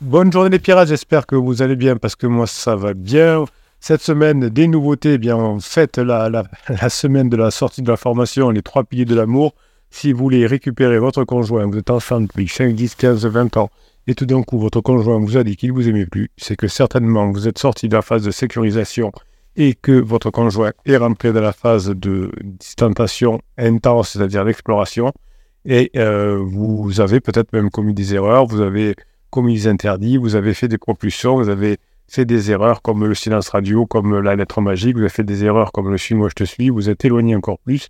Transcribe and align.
Bonne 0.00 0.32
journée 0.32 0.48
les 0.48 0.58
pirates, 0.58 0.88
j'espère 0.88 1.26
que 1.26 1.36
vous 1.36 1.60
allez 1.60 1.76
bien 1.76 1.96
parce 1.96 2.16
que 2.16 2.26
moi 2.26 2.46
ça 2.46 2.74
va 2.74 2.94
bien. 2.94 3.44
Cette 3.80 4.00
semaine, 4.00 4.48
des 4.48 4.66
nouveautés, 4.66 5.14
eh 5.14 5.18
bien 5.18 5.36
en 5.36 5.60
fait 5.60 5.98
la, 5.98 6.30
la, 6.30 6.88
semaine 6.88 7.28
de 7.28 7.36
la 7.36 7.50
sortie 7.50 7.82
de 7.82 7.90
la 7.90 7.98
formation, 7.98 8.48
les 8.48 8.62
trois 8.62 8.82
piliers 8.82 9.04
de 9.04 9.14
l'amour. 9.14 9.54
Si 9.90 10.12
vous 10.12 10.20
voulez 10.20 10.46
récupérer 10.46 10.98
votre 10.98 11.24
conjoint, 11.24 11.66
vous 11.66 11.76
êtes 11.76 11.90
ensemble 11.90 12.28
depuis 12.28 12.48
5, 12.48 12.74
10, 12.74 12.94
15, 12.94 13.26
20 13.26 13.58
ans, 13.58 13.68
et 14.06 14.14
tout 14.14 14.24
d'un 14.24 14.42
coup 14.42 14.58
votre 14.58 14.80
conjoint 14.80 15.18
vous 15.18 15.36
a 15.36 15.44
dit 15.44 15.56
qu'il 15.56 15.72
vous 15.72 15.86
aimait 15.86 16.06
plus, 16.06 16.30
c'est 16.38 16.56
que 16.56 16.66
certainement 16.66 17.30
vous 17.30 17.46
êtes 17.46 17.58
sorti 17.58 17.86
de 17.86 17.94
la 17.94 18.00
phase 18.00 18.22
de 18.22 18.30
sécurisation 18.30 19.12
et 19.56 19.74
que 19.74 19.92
votre 19.92 20.30
conjoint 20.30 20.72
est 20.86 20.96
rentré 20.96 21.34
dans 21.34 21.42
la 21.42 21.52
phase 21.52 21.90
de 21.90 22.30
distantation 22.42 23.42
intense, 23.58 24.12
c'est-à-dire 24.12 24.44
l'exploration, 24.44 25.12
et 25.66 25.90
euh, 25.96 26.42
vous 26.42 27.02
avez 27.02 27.20
peut-être 27.20 27.52
même 27.52 27.68
commis 27.68 27.92
des 27.92 28.14
erreurs, 28.14 28.46
vous 28.46 28.62
avez 28.62 28.96
commis 29.30 29.54
des 29.54 29.68
interdits, 29.68 30.16
vous 30.16 30.34
avez 30.34 30.54
fait 30.54 30.68
des 30.68 30.78
propulsions, 30.78 31.36
vous 31.36 31.48
avez 31.48 31.78
fait 32.08 32.24
des 32.24 32.50
erreurs 32.50 32.82
comme 32.82 33.06
le 33.06 33.14
silence 33.14 33.48
radio, 33.50 33.86
comme 33.86 34.20
la 34.20 34.36
lettre 34.36 34.60
magique, 34.60 34.96
vous 34.96 35.02
avez 35.02 35.08
fait 35.08 35.24
des 35.24 35.44
erreurs 35.44 35.72
comme 35.72 35.90
le 35.90 35.96
suis-moi, 35.96 36.28
je 36.28 36.34
te 36.34 36.44
suis, 36.44 36.68
vous 36.68 36.88
êtes 36.90 37.04
éloigné 37.04 37.36
encore 37.36 37.58
plus. 37.60 37.88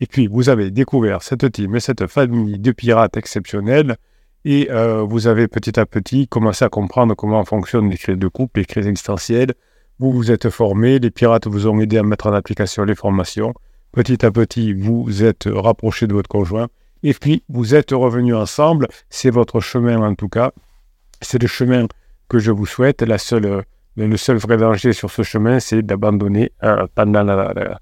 Et 0.00 0.06
puis, 0.06 0.26
vous 0.26 0.48
avez 0.48 0.70
découvert 0.70 1.22
cette 1.22 1.52
team 1.52 1.76
et 1.76 1.80
cette 1.80 2.06
famille 2.06 2.58
de 2.58 2.72
pirates 2.72 3.16
exceptionnels 3.16 3.96
et 4.44 4.68
euh, 4.70 5.02
vous 5.02 5.26
avez 5.26 5.48
petit 5.48 5.78
à 5.78 5.86
petit 5.86 6.26
commencé 6.26 6.64
à 6.64 6.68
comprendre 6.68 7.14
comment 7.14 7.44
fonctionnent 7.44 7.90
les 7.90 7.98
crises 7.98 8.16
de 8.16 8.28
couple, 8.28 8.60
les 8.60 8.66
crises 8.66 8.86
existentielles. 8.86 9.52
Vous 9.98 10.12
vous 10.12 10.30
êtes 10.30 10.48
formé, 10.48 10.98
les 10.98 11.10
pirates 11.10 11.46
vous 11.46 11.66
ont 11.66 11.78
aidé 11.78 11.98
à 11.98 12.02
mettre 12.02 12.26
en 12.26 12.32
application 12.32 12.84
les 12.84 12.94
formations. 12.94 13.52
Petit 13.92 14.24
à 14.24 14.30
petit, 14.30 14.72
vous 14.72 15.22
êtes 15.22 15.48
rapproché 15.52 16.06
de 16.06 16.14
votre 16.14 16.28
conjoint 16.28 16.68
et 17.02 17.12
puis 17.12 17.44
vous 17.48 17.74
êtes 17.74 17.90
revenus 17.90 18.34
ensemble. 18.34 18.88
C'est 19.10 19.30
votre 19.30 19.60
chemin 19.60 20.00
en 20.00 20.14
tout 20.14 20.28
cas. 20.28 20.52
C'est 21.20 21.40
le 21.40 21.48
chemin 21.48 21.86
que 22.28 22.38
je 22.38 22.50
vous 22.50 22.66
souhaite. 22.66 23.02
La 23.02 23.18
seule, 23.18 23.64
le 23.96 24.16
seul 24.16 24.36
vrai 24.38 24.56
danger 24.56 24.92
sur 24.92 25.10
ce 25.10 25.22
chemin, 25.22 25.60
c'est 25.60 25.82
d'abandonner 25.82 26.52
euh, 26.62 26.86
pendant 26.94 27.22
la, 27.22 27.80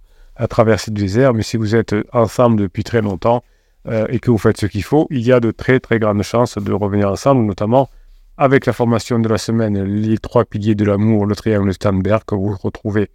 traversée 0.49 0.91
du 0.91 1.03
désert. 1.03 1.35
Mais 1.35 1.43
si 1.43 1.57
vous 1.57 1.75
êtes 1.75 1.95
ensemble 2.13 2.61
depuis 2.61 2.85
très 2.85 3.03
longtemps 3.03 3.45
euh, 3.87 4.07
et 4.09 4.19
que 4.19 4.31
vous 4.31 4.39
faites 4.39 4.59
ce 4.59 4.67
qu'il 4.67 4.83
faut, 4.83 5.07
il 5.11 5.21
y 5.21 5.33
a 5.33 5.41
de 5.41 5.51
très 5.51 5.81
très 5.81 5.99
grandes 5.99 6.23
chances 6.23 6.59
de 6.59 6.73
revenir 6.73 7.11
ensemble, 7.11 7.45
notamment 7.45 7.89
avec 8.37 8.67
la 8.67 8.73
formation 8.73 9.19
de 9.19 9.29
la 9.29 9.39
semaine, 9.39 9.83
les 9.83 10.19
trois 10.19 10.45
piliers 10.45 10.77
de 10.77 10.85
l'amour, 10.85 11.27
le 11.27 11.35
triangle 11.35 11.73
Sternberg, 11.75 12.23
que 12.25 12.37
vous 12.37 12.57
retrouvez 12.57 13.11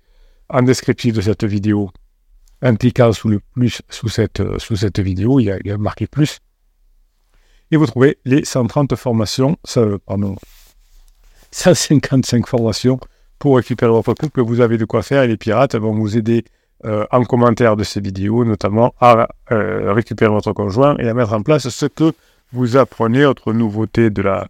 en 0.49 0.61
descriptif 0.61 1.13
de 1.13 1.21
cette 1.21 1.45
vidéo, 1.45 1.91
impliquant 2.61 3.13
sous 3.13 3.29
le 3.29 3.39
plus 3.39 3.81
sous 3.89 4.09
cette, 4.09 4.99
vidéo, 4.99 5.39
il 5.39 5.57
il 5.63 5.69
y 5.69 5.71
a 5.71 5.77
marqué 5.77 6.07
plus. 6.07 6.39
Et 7.73 7.75
vous 7.75 7.87
trouvez 7.87 8.19
les 8.23 8.45
130 8.45 8.95
formations, 8.95 9.57
pardon, 10.05 10.35
155 11.49 12.45
formations 12.45 12.99
pour 13.39 13.55
récupérer 13.55 13.91
votre 13.91 14.13
couple. 14.13 14.43
Vous 14.43 14.61
avez 14.61 14.77
de 14.77 14.85
quoi 14.85 15.01
faire 15.01 15.23
et 15.23 15.27
les 15.27 15.37
pirates 15.37 15.73
vont 15.73 15.91
vous 15.91 16.15
aider 16.15 16.45
euh, 16.85 17.07
en 17.09 17.23
commentaire 17.23 17.75
de 17.75 17.83
ces 17.83 17.99
vidéos, 17.99 18.45
notamment 18.45 18.93
à 19.01 19.27
euh, 19.51 19.91
récupérer 19.91 20.29
votre 20.29 20.53
conjoint 20.53 20.95
et 20.99 21.09
à 21.09 21.15
mettre 21.15 21.33
en 21.33 21.41
place 21.41 21.67
ce 21.67 21.87
que 21.87 22.13
vous 22.51 22.77
apprenez, 22.77 23.25
autre 23.25 23.53
nouveauté 23.53 24.11
de 24.11 24.21
la, 24.21 24.49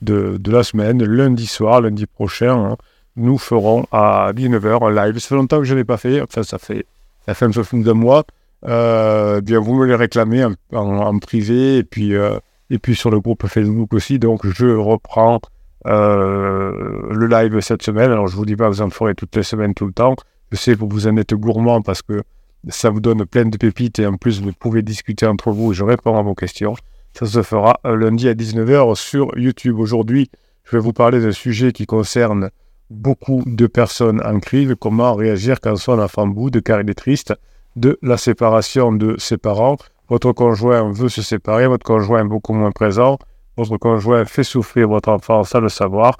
de, 0.00 0.36
de 0.36 0.52
la 0.52 0.62
semaine, 0.62 1.02
lundi 1.02 1.46
soir, 1.46 1.80
lundi 1.80 2.06
prochain. 2.06 2.56
Hein, 2.56 2.76
nous 3.16 3.36
ferons 3.36 3.84
à 3.90 4.30
19h 4.32 4.88
un 4.88 5.06
live. 5.06 5.18
Ça 5.18 5.30
fait 5.30 5.34
longtemps 5.34 5.58
que 5.58 5.64
je 5.64 5.74
ne 5.74 5.80
l'ai 5.80 5.84
pas 5.84 5.96
fait, 5.96 6.20
enfin 6.20 6.44
ça 6.44 6.58
fait, 6.58 6.86
un 7.26 7.34
peu 7.34 7.82
de 7.82 7.92
mois. 7.92 8.22
Euh, 8.64 9.40
bien, 9.40 9.58
vous 9.58 9.74
me 9.74 9.86
les 9.86 9.96
réclamez 9.96 10.44
en, 10.44 10.54
en 10.72 11.18
privé 11.18 11.78
et 11.78 11.82
puis 11.82 12.14
euh, 12.14 12.38
et 12.70 12.78
puis 12.78 12.94
sur 12.94 13.10
le 13.10 13.20
groupe 13.20 13.46
Facebook 13.46 13.92
aussi. 13.92 14.18
Donc, 14.18 14.46
je 14.46 14.66
reprends 14.66 15.40
euh, 15.86 16.72
le 17.10 17.26
live 17.26 17.60
cette 17.60 17.82
semaine. 17.82 18.10
Alors, 18.10 18.28
je 18.28 18.36
vous 18.36 18.46
dis 18.46 18.56
pas, 18.56 18.68
vous 18.68 18.82
en 18.82 18.90
ferez 18.90 19.14
toutes 19.14 19.34
les 19.36 19.42
semaines, 19.42 19.74
tout 19.74 19.86
le 19.86 19.92
temps. 19.92 20.14
Je 20.50 20.56
sais 20.56 20.74
que 20.74 20.84
vous 20.84 21.06
en 21.06 21.16
êtes 21.16 21.34
gourmand 21.34 21.82
parce 21.82 22.02
que 22.02 22.22
ça 22.68 22.90
vous 22.90 23.00
donne 23.00 23.24
plein 23.24 23.44
de 23.44 23.56
pépites 23.56 23.98
et 23.98 24.06
en 24.06 24.16
plus, 24.16 24.40
vous 24.40 24.52
pouvez 24.52 24.82
discuter 24.82 25.26
entre 25.26 25.50
vous 25.50 25.72
et 25.72 25.74
je 25.74 25.84
réponds 25.84 26.16
à 26.16 26.22
vos 26.22 26.34
questions. 26.34 26.74
Ça 27.12 27.26
se 27.26 27.42
fera 27.42 27.80
euh, 27.86 27.96
lundi 27.96 28.28
à 28.28 28.34
19h 28.34 28.94
sur 28.94 29.36
YouTube. 29.36 29.78
Aujourd'hui, 29.78 30.30
je 30.64 30.76
vais 30.76 30.82
vous 30.82 30.92
parler 30.92 31.20
d'un 31.20 31.32
sujet 31.32 31.72
qui 31.72 31.86
concerne 31.86 32.50
beaucoup 32.90 33.42
de 33.46 33.66
personnes 33.66 34.20
en 34.24 34.38
crise, 34.40 34.74
comment 34.78 35.14
réagir 35.14 35.60
quand 35.60 35.76
son 35.76 35.98
enfant 35.98 36.26
boude, 36.26 36.60
car 36.62 36.80
il 36.80 36.90
est 36.90 36.94
triste 36.94 37.34
de 37.76 37.98
la 38.02 38.16
séparation 38.16 38.92
de 38.92 39.16
ses 39.18 39.38
parents 39.38 39.76
votre 40.10 40.32
conjoint 40.32 40.90
veut 40.92 41.08
se 41.08 41.22
séparer, 41.22 41.68
votre 41.68 41.86
conjoint 41.86 42.20
est 42.20 42.28
beaucoup 42.28 42.52
moins 42.52 42.72
présent, 42.72 43.18
votre 43.56 43.76
conjoint 43.76 44.24
fait 44.24 44.42
souffrir 44.42 44.88
votre 44.88 45.08
enfant 45.08 45.44
sans 45.44 45.60
le 45.60 45.68
savoir. 45.68 46.18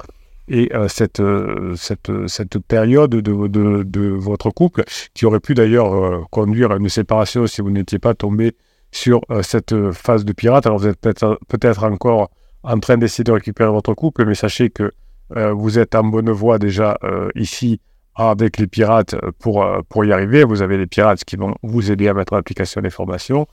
Et 0.48 0.74
euh, 0.74 0.88
cette, 0.88 1.20
euh, 1.20 1.74
cette, 1.76 2.10
cette, 2.26 2.58
période 2.58 3.10
de, 3.10 3.20
de, 3.20 3.82
de, 3.84 4.08
votre 4.08 4.50
couple, 4.50 4.82
qui 5.14 5.24
aurait 5.24 5.38
pu 5.38 5.54
d'ailleurs 5.54 5.94
euh, 5.94 6.22
conduire 6.30 6.72
à 6.72 6.76
une 6.76 6.88
séparation 6.88 7.46
si 7.46 7.60
vous 7.60 7.70
n'étiez 7.70 8.00
pas 8.00 8.14
tombé 8.14 8.56
sur 8.90 9.20
cette 9.42 9.92
phase 9.92 10.24
de 10.24 10.32
pirate, 10.32 10.66
alors 10.66 10.80
vous 10.80 10.88
êtes 10.88 11.00
peut-être 11.00 11.38
peut 11.46 11.86
encore 11.86 12.28
en 12.64 12.80
train 12.80 12.96
d'essayer 12.96 13.22
de 13.22 13.30
récupérer 13.30 13.70
votre 13.70 13.94
couple, 13.94 14.24
mais 14.26 14.34
sachez 14.34 14.68
que 14.70 14.90
vous 15.52 15.78
êtes 15.78 15.94
en 15.94 16.02
bonne 16.02 16.32
voie 16.32 16.58
déjà 16.58 16.98
ici 17.36 17.80
avec 18.16 18.58
les 18.58 18.66
pirates 18.66 19.14
pour, 19.38 19.64
pour 19.88 20.04
y 20.04 20.12
arriver. 20.12 20.42
Vous 20.42 20.60
avez 20.60 20.76
les 20.76 20.88
pirates 20.88 21.22
qui 21.22 21.36
vont 21.36 21.54
vous 21.62 21.92
aider 21.92 22.08
à 22.08 22.14
mettre 22.14 22.32
en 22.32 22.38
application 22.38 22.80
les 22.80 22.90
formations 22.90 23.46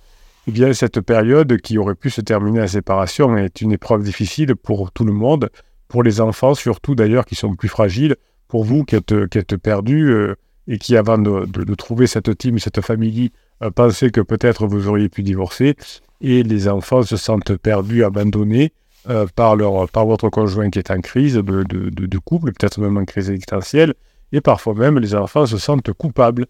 eh 0.47 0.51
bien, 0.51 0.71
cette 0.71 1.01
période 1.01 1.57
qui 1.59 1.77
aurait 1.77 1.95
pu 1.95 2.09
se 2.09 2.21
terminer 2.21 2.61
en 2.61 2.67
séparation 2.67 3.35
est 3.35 3.59
une 3.59 3.73
épreuve 3.73 4.01
difficile 4.03 4.55
pour 4.55 4.93
tout 4.93 5.03
le 5.03 5.11
monde, 5.11 5.49
pour 5.89 6.03
les 6.03 6.21
enfants 6.21 6.53
surtout 6.53 6.95
d'ailleurs 6.95 7.25
qui 7.25 7.35
sont 7.35 7.53
plus 7.53 7.67
fragiles, 7.67 8.15
pour 8.47 8.63
vous 8.63 8.85
qui 8.85 8.95
êtes, 8.95 9.57
perdus 9.57 10.09
euh, 10.09 10.35
et 10.69 10.77
qui 10.77 10.95
avant 10.95 11.17
de, 11.17 11.75
trouver 11.75 12.07
cette 12.07 12.37
team, 12.37 12.59
cette 12.59 12.79
famille, 12.79 13.31
euh, 13.61 13.71
pensaient 13.71 14.09
que 14.09 14.21
peut-être 14.21 14.67
vous 14.67 14.87
auriez 14.87 15.09
pu 15.09 15.21
divorcer, 15.21 15.75
et 16.21 16.43
les 16.43 16.69
enfants 16.69 17.03
se 17.03 17.17
sentent 17.17 17.57
perdus, 17.57 18.05
abandonnés 18.05 18.71
euh, 19.09 19.27
par, 19.35 19.57
leur, 19.57 19.89
par 19.89 20.05
votre 20.05 20.29
conjoint 20.29 20.69
qui 20.69 20.79
est 20.79 20.91
en 20.91 21.01
crise 21.01 21.35
de, 21.35 21.63
de 21.63 22.17
couple, 22.19 22.53
peut-être 22.53 22.79
même 22.79 22.95
en 22.95 23.03
crise 23.03 23.29
existentielle, 23.29 23.95
et 24.31 24.39
parfois 24.39 24.75
même 24.75 24.97
les 24.97 25.13
enfants 25.13 25.45
se 25.45 25.57
sentent 25.57 25.91
coupables. 25.91 26.45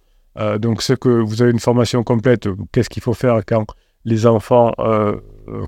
donc, 0.59 0.83
ce 0.83 0.93
que 0.93 1.09
vous 1.09 1.41
avez 1.41 1.49
une 1.49 1.59
formation 1.59 2.03
complète, 2.03 2.47
qu'est-ce 2.71 2.89
qu'il 2.89 3.01
faut 3.01 3.15
faire 3.15 3.41
quand 3.43 3.65
les 4.07 4.25
enfants, 4.25 4.71
euh, 4.79 5.17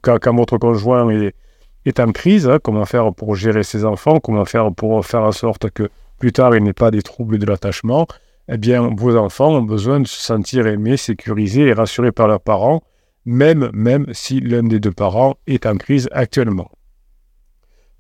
quand, 0.02 0.34
votre 0.34 0.58
conjoint 0.58 1.10
est, 1.10 2.00
en 2.00 2.12
crise, 2.14 2.48
hein, 2.48 2.58
comment 2.64 2.86
faire 2.86 3.14
pour 3.14 3.36
gérer 3.36 3.64
ses 3.64 3.84
enfants, 3.84 4.20
comment 4.22 4.46
faire 4.46 4.74
pour 4.74 5.06
faire 5.06 5.24
en 5.24 5.34
sorte 5.34 5.70
que 5.72 5.90
plus 6.20 6.32
tard 6.32 6.56
il 6.56 6.64
n'ait 6.64 6.72
pas 6.74 6.90
des 6.90 7.02
troubles 7.02 7.38
de 7.38 7.46
l'attachement, 7.46 8.08
eh 8.48 8.58
bien 8.58 8.90
vos 8.96 9.18
enfants 9.18 9.56
ont 9.56 9.62
besoin 9.62 10.00
de 10.00 10.08
se 10.08 10.22
sentir 10.22 10.68
aimés, 10.68 10.96
sécurisés 10.96 11.68
et 11.68 11.74
rassurés 11.74 12.14
par 12.14 12.30
leurs 12.30 12.40
parents, 12.40 12.82
même, 13.26 13.70
même 13.74 14.06
si 14.14 14.40
l'un 14.40 14.64
des 14.64 14.80
deux 14.80 14.94
parents 14.94 15.36
est 15.46 15.66
en 15.66 15.76
crise 15.76 16.08
actuellement. 16.14 16.72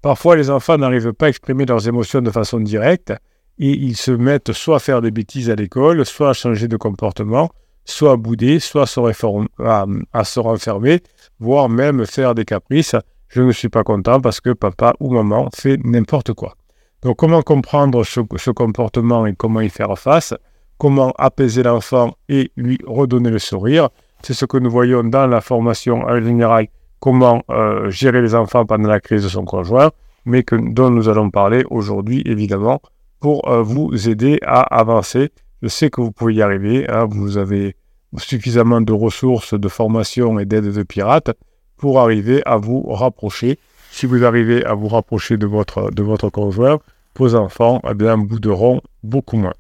Parfois, 0.02 0.38
les 0.38 0.50
enfants 0.50 0.78
n'arrivent 0.78 1.12
pas 1.12 1.26
à 1.26 1.30
exprimer 1.30 1.66
leurs 1.66 1.86
émotions 1.90 2.22
de 2.22 2.32
façon 2.32 2.62
directe 2.62 3.12
et 3.58 3.72
ils 3.72 3.98
se 3.98 4.12
mettent 4.12 4.54
soit 4.54 4.78
à 4.78 4.80
faire 4.80 5.02
des 5.02 5.12
bêtises 5.12 5.50
à 5.50 5.56
l'école, 5.56 6.06
soit 6.06 6.30
à 6.30 6.34
changer 6.34 6.70
de 6.70 6.78
comportement, 6.78 7.50
soit 7.90 8.18
bouder, 8.18 8.60
soit 8.60 8.84
à 8.84 10.24
se, 10.24 10.40
renfermer, 10.40 11.02
voire 11.40 11.70
même 11.70 12.06
faire 12.06 12.36
des 12.36 12.46
caprices. 12.46 12.96
Je 13.28 13.42
ne 13.42 13.52
suis 13.52 13.70
pas 13.70 13.84
content 13.84 14.20
parce 14.20 14.42
que 14.42 14.52
papa 14.52 14.94
ou 15.00 15.12
maman 15.12 15.50
fait 15.56 15.78
n'importe 15.84 16.34
quoi. 16.34 16.56
Donc 17.02 17.18
comment 17.18 17.42
comprendre 17.42 18.04
ce, 18.04 18.52
comportement 18.52 19.26
et 19.26 19.34
comment 19.34 19.62
y 19.62 19.70
faire 19.70 19.98
face? 19.98 20.34
Comment 20.78 21.14
apaiser 21.18 21.64
l'enfant 21.64 22.16
et 22.28 22.52
lui 22.56 22.78
redonner 22.86 23.30
le 23.30 23.40
sourire? 23.40 23.90
C'est 24.22 24.34
ce 24.34 24.46
que 24.46 24.58
nous 24.58 24.70
voyons 24.70 25.04
dans 25.04 25.28
la 25.28 25.42
formation 25.42 26.02
en 26.02 26.22
général, 26.22 26.68
comment 27.00 27.44
euh, 27.50 27.90
gérer 27.90 28.22
les 28.22 28.36
enfants 28.36 28.66
pendant 28.66 28.90
la 28.90 29.00
crise 29.00 29.24
de 29.24 29.30
son 29.30 29.46
conjoint, 29.46 29.92
mais 30.26 30.44
dont 30.52 30.90
nous 30.90 31.08
allons 31.08 31.30
parler 31.30 31.64
aujourd'hui 31.70 32.22
évidemment 32.26 32.82
pour 33.20 33.48
euh, 33.50 33.62
vous 33.62 34.10
aider 34.10 34.40
à 34.46 34.62
avancer. 34.62 35.30
Je 35.62 35.68
sais 35.68 35.90
que 35.90 36.02
vous 36.02 36.12
pouvez 36.12 36.36
y 36.36 36.42
arriver, 36.42 36.90
hein. 36.90 37.06
vous 37.10 37.38
avez 37.38 37.76
suffisamment 38.18 38.82
de 38.82 38.94
ressources, 38.94 39.54
de 39.54 39.68
formation 39.68 40.40
et 40.40 40.46
d'aide 40.46 40.72
de 40.72 40.84
pirates 40.84 41.32
pour 41.78 42.00
arriver 42.00 42.42
à 42.46 42.58
vous 42.58 42.84
rapprocher. 42.84 43.60
Si 43.92 44.06
vous 44.06 44.24
arrivez 44.24 44.66
à 44.66 44.74
vous 44.74 44.88
rapprocher 44.88 45.38
de 45.38 45.46
votre, 45.46 45.92
de 45.92 46.04
votre 46.04 46.30
conjoint, 46.30 46.80
vos 47.18 47.36
enfants 47.36 47.82
eh 47.90 47.94
bouderont 47.94 48.82
beaucoup 49.04 49.38
moins. 49.38 49.54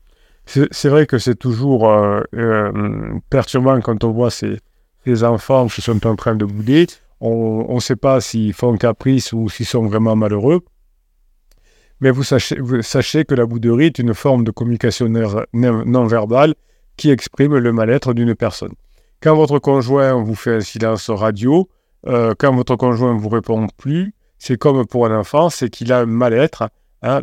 C'est 0.46 0.90
vrai 0.90 1.06
que 1.06 1.20
c'est 1.20 1.36
toujours 1.36 1.92
euh, 1.92 2.22
euh, 2.34 2.72
perturbant 3.30 3.80
quand 3.82 4.04
on 4.04 4.12
voit 4.12 4.32
ces, 4.32 4.58
ces, 5.06 5.24
enfants 5.24 5.68
qui 5.68 5.82
sont 5.82 6.08
en 6.08 6.16
train 6.16 6.36
de 6.36 6.46
bouder. 6.46 6.88
On 7.22 7.76
ne 7.76 7.80
sait 7.80 7.98
pas 7.98 8.22
s'ils 8.22 8.54
font 8.54 8.76
caprice 8.78 9.34
ou 9.34 9.50
s'ils 9.50 9.68
sont 9.68 9.86
vraiment 9.86 10.16
malheureux. 10.16 10.62
Mais 12.02 12.12
vous 12.12 12.24
sachez, 12.24 13.26
que 13.26 13.36
la 13.36 13.46
bouderie 13.46 13.88
est 13.88 14.00
une 14.00 14.14
forme 14.14 14.44
de 14.44 14.52
communication 14.52 15.08
non 15.54 16.06
verbale 16.06 16.56
qui 16.96 17.10
exprime 17.10 17.56
le 17.58 17.72
mal-être 17.74 18.14
d'une 18.14 18.36
personne. 18.36 18.74
Quand 19.22 19.36
votre 19.36 19.60
conjoint 19.60 20.14
vous 20.14 20.36
fait 20.36 20.56
un 20.56 20.60
silence 20.62 21.10
radio, 21.10 21.68
euh, 22.08 22.34
quand 22.38 22.56
votre 22.56 22.78
conjoint 22.78 23.14
ne 23.14 23.20
vous 23.20 23.30
répond 23.30 23.68
plus, 23.78 24.14
c'est 24.38 24.58
comme 24.58 24.86
pour 24.86 25.06
un 25.06 25.20
enfant, 25.20 25.50
c'est 25.50 25.70
qu'il 25.70 25.92
a 25.92 26.00
un 26.00 26.06
mal-être. 26.06 26.70
Hein, 27.02 27.22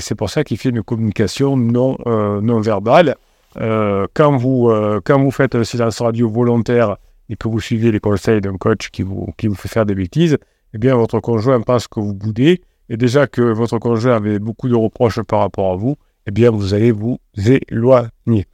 c'est 0.00 0.14
pour 0.14 0.30
ça 0.30 0.44
qu'il 0.44 0.56
fait 0.56 0.70
une 0.70 0.82
communication 0.82 1.56
non, 1.56 1.98
euh, 2.06 2.60
verbale. 2.60 3.16
Euh, 3.60 4.06
quand, 4.14 4.36
vous, 4.36 4.72
quand 5.04 5.22
vous 5.22 5.30
faites 5.30 5.54
un 5.54 5.64
silence 5.64 6.00
radio 6.00 6.28
volontaire 6.28 6.96
et 7.28 7.36
que 7.36 7.48
vous 7.48 7.60
suivez 7.60 7.92
les 7.92 8.00
conseils 8.00 8.40
d'un 8.40 8.56
coach 8.56 8.90
qui 8.90 9.02
vous, 9.02 9.28
qui 9.36 9.46
vous 9.46 9.54
fait 9.54 9.68
faire 9.68 9.86
des 9.86 9.94
bêtises, 9.94 10.38
eh 10.72 10.78
bien, 10.78 10.96
votre 10.96 11.20
conjoint 11.20 11.60
pense 11.60 11.88
que 11.88 12.00
vous 12.00 12.14
boudez. 12.14 12.62
Et 12.88 12.96
déjà 12.96 13.26
que 13.26 13.42
votre 13.42 13.78
conjoint 13.78 14.16
avait 14.16 14.38
beaucoup 14.38 14.68
de 14.68 14.74
reproches 14.74 15.22
par 15.22 15.40
rapport 15.40 15.72
à 15.72 15.76
vous, 15.76 15.96
eh 16.26 16.30
bien, 16.30 16.50
vous 16.50 16.74
allez 16.74 16.92
vous 16.92 17.18
éloigner. 17.36 18.46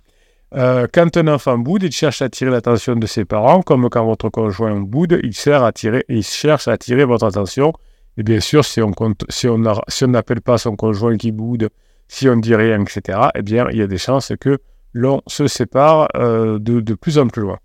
Euh, 0.55 0.89
quand 0.93 1.17
un 1.17 1.29
enfant 1.29 1.59
boude, 1.59 1.85
il 1.85 1.93
cherche 1.93 2.23
à 2.23 2.25
attirer 2.25 2.51
l'attention 2.51 2.97
de 2.97 3.07
ses 3.07 3.25
parents, 3.25 3.63
comme 3.63 3.89
quand 3.89 4.05
votre 4.05 4.29
conjoint 4.29 4.81
boude, 4.81 5.21
il, 5.23 5.35
sert 5.35 5.63
à 5.63 5.71
il 6.09 6.25
cherche 6.25 6.67
à 6.67 6.73
attirer 6.73 7.05
votre 7.05 7.25
attention. 7.25 7.73
Et 8.17 8.23
bien 8.25 8.41
sûr, 8.41 8.65
si 8.65 8.81
on 8.83 8.93
si 9.29 10.07
n'appelle 10.09 10.41
pas 10.41 10.59
son 10.59 10.75
conjoint 10.75 11.17
qui 11.17 11.31
boude, 11.31 11.71
si 12.09 12.29
on 12.29 12.37
ne 12.37 12.41
dit 12.41 12.57
rien, 12.57 12.83
etc., 12.83 13.19
eh 13.37 13.43
bien, 13.43 13.69
il 13.71 13.79
y 13.79 13.83
a 13.83 13.87
des 13.87 13.99
chances 13.99 14.33
que 14.41 14.59
l'on 14.93 15.23
se 15.29 15.47
sépare 15.47 16.09
euh, 16.17 16.59
de, 16.59 16.81
de, 16.81 16.95
plus 16.95 17.19
en 17.19 17.29
plus 17.29 17.43
loin. 17.43 17.59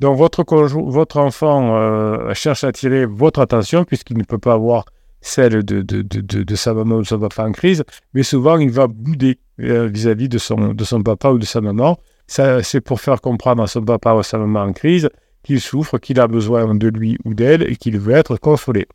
Donc, 0.00 0.18
votre, 0.18 0.44
votre 0.44 1.16
enfant 1.18 1.76
euh, 1.76 2.34
cherche 2.34 2.64
à 2.64 2.68
attirer 2.68 3.06
votre 3.06 3.40
attention 3.40 3.84
puisqu'il 3.84 4.18
ne 4.18 4.24
peut 4.24 4.38
pas 4.38 4.54
avoir 4.54 4.86
celle 5.26 5.64
de, 5.64 5.82
de, 5.82 6.02
de, 6.02 6.54
sa 6.54 6.72
maman 6.72 6.96
ou 6.96 7.02
de 7.02 7.06
son 7.06 7.18
papa 7.18 7.44
en 7.44 7.52
crise, 7.52 7.82
mais 8.14 8.22
souvent 8.22 8.58
il 8.58 8.70
va 8.70 8.86
bouder 8.86 9.38
vis-à-vis 9.58 10.28
de, 10.28 10.38
son, 10.38 10.72
de 10.72 10.84
son 10.84 11.02
papa 11.02 11.30
ou 11.30 11.38
de 11.38 11.44
sa 11.44 11.60
maman. 11.60 11.98
C'est 12.26 12.80
pour 12.80 13.00
faire 13.00 13.20
comprendre 13.20 13.62
à 13.62 13.66
son 13.66 13.82
papa 13.82 14.14
ou 14.14 14.18
à 14.18 14.22
sa 14.22 14.38
maman 14.38 14.62
en 14.62 14.72
crise 14.72 15.08
qu'il 15.42 15.60
souffre, 15.60 15.98
qu'il 15.98 16.20
a 16.20 16.28
besoin 16.28 16.74
de 16.74 16.88
lui 16.88 17.18
ou 17.24 17.34
d'elle 17.34 17.62
et 17.70 17.76
qu'il 17.76 17.98
veut 17.98 18.14
être 18.14 18.36
consolé. 18.36 18.86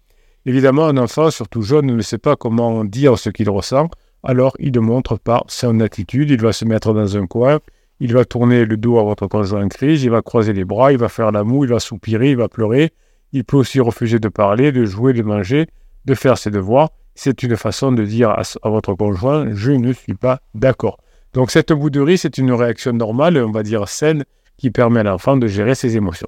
Évidemment, 0.46 0.86
un 0.86 0.98
enfant, 0.98 1.32
surtout 1.32 1.62
jeune, 1.62 1.86
ne 1.86 2.02
sait 2.02 2.18
pas 2.18 2.36
comment 2.36 2.84
dire 2.84 3.18
ce 3.18 3.30
qu'il 3.30 3.50
ressent, 3.50 3.90
alors 4.24 4.54
il 4.60 4.74
le 4.74 4.82
montre 4.82 5.18
par 5.18 5.44
son 5.48 5.80
attitude, 5.80 6.30
il 6.30 6.42
va 6.42 6.54
se 6.54 6.66
mettre 6.66 6.94
dans 6.94 7.18
un 7.18 7.28
coin, 7.28 7.60
il 8.00 8.14
va 8.14 8.26
tourner 8.26 8.66
le 8.66 8.78
dos 8.78 9.00
à 9.00 9.04
votre 9.04 9.28
conjoint 9.28 9.64
en 9.64 9.68
crise, 9.68 10.04
il 10.04 10.10
va 10.10 10.22
croiser 10.22 10.54
les 10.54 10.66
bras, 10.66 10.92
il 10.92 10.98
va 10.98 11.10
faire 11.10 11.32
la 11.32 11.44
moue, 11.44 11.66
il 11.66 11.70
va 11.70 11.80
soupirer, 11.80 12.32
il 12.32 12.38
va 12.38 12.50
pleurer, 12.50 12.92
il 13.34 13.44
peut 13.44 13.58
aussi 13.58 13.80
refuser 13.80 14.20
de 14.20 14.30
parler, 14.30 14.72
de 14.72 14.86
jouer, 14.86 15.14
de 15.14 15.22
manger, 15.22 15.68
de 16.06 16.14
faire 16.16 16.38
ses 16.38 16.52
devoirs. 16.52 16.90
C'est 17.16 17.44
une 17.44 17.58
façon 17.58 17.92
de 17.92 18.04
dire 18.04 18.30
à, 18.30 18.44
votre 18.70 18.94
conjoint, 18.94 19.54
je 19.54 19.72
ne 19.72 19.94
suis 19.94 20.14
pas 20.14 20.40
d'accord. 20.56 20.98
Donc 21.34 21.52
cette 21.52 21.72
bouderie, 21.72 22.18
c'est 22.18 22.38
une 22.38 22.52
réaction 22.52 22.94
normale, 22.94 23.38
on 23.38 23.52
va 23.52 23.64
dire 23.64 23.88
saine, 23.88 24.24
qui 24.58 24.72
permet 24.72 25.02
à 25.02 25.04
l'enfant 25.04 25.38
de 25.38 25.48
gérer 25.48 25.76
ses 25.76 25.98
émotions. 25.98 26.28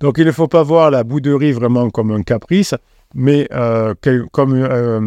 Donc 0.00 0.18
il 0.18 0.26
ne 0.26 0.32
faut 0.32 0.48
pas 0.48 0.62
voir 0.62 0.90
la 0.90 1.04
bouderie 1.04 1.52
vraiment 1.52 1.90
comme 1.90 2.10
un 2.10 2.22
caprice, 2.22 2.74
mais 3.14 3.46
euh, 3.52 3.94
comme 4.32 4.54
euh, 4.54 5.00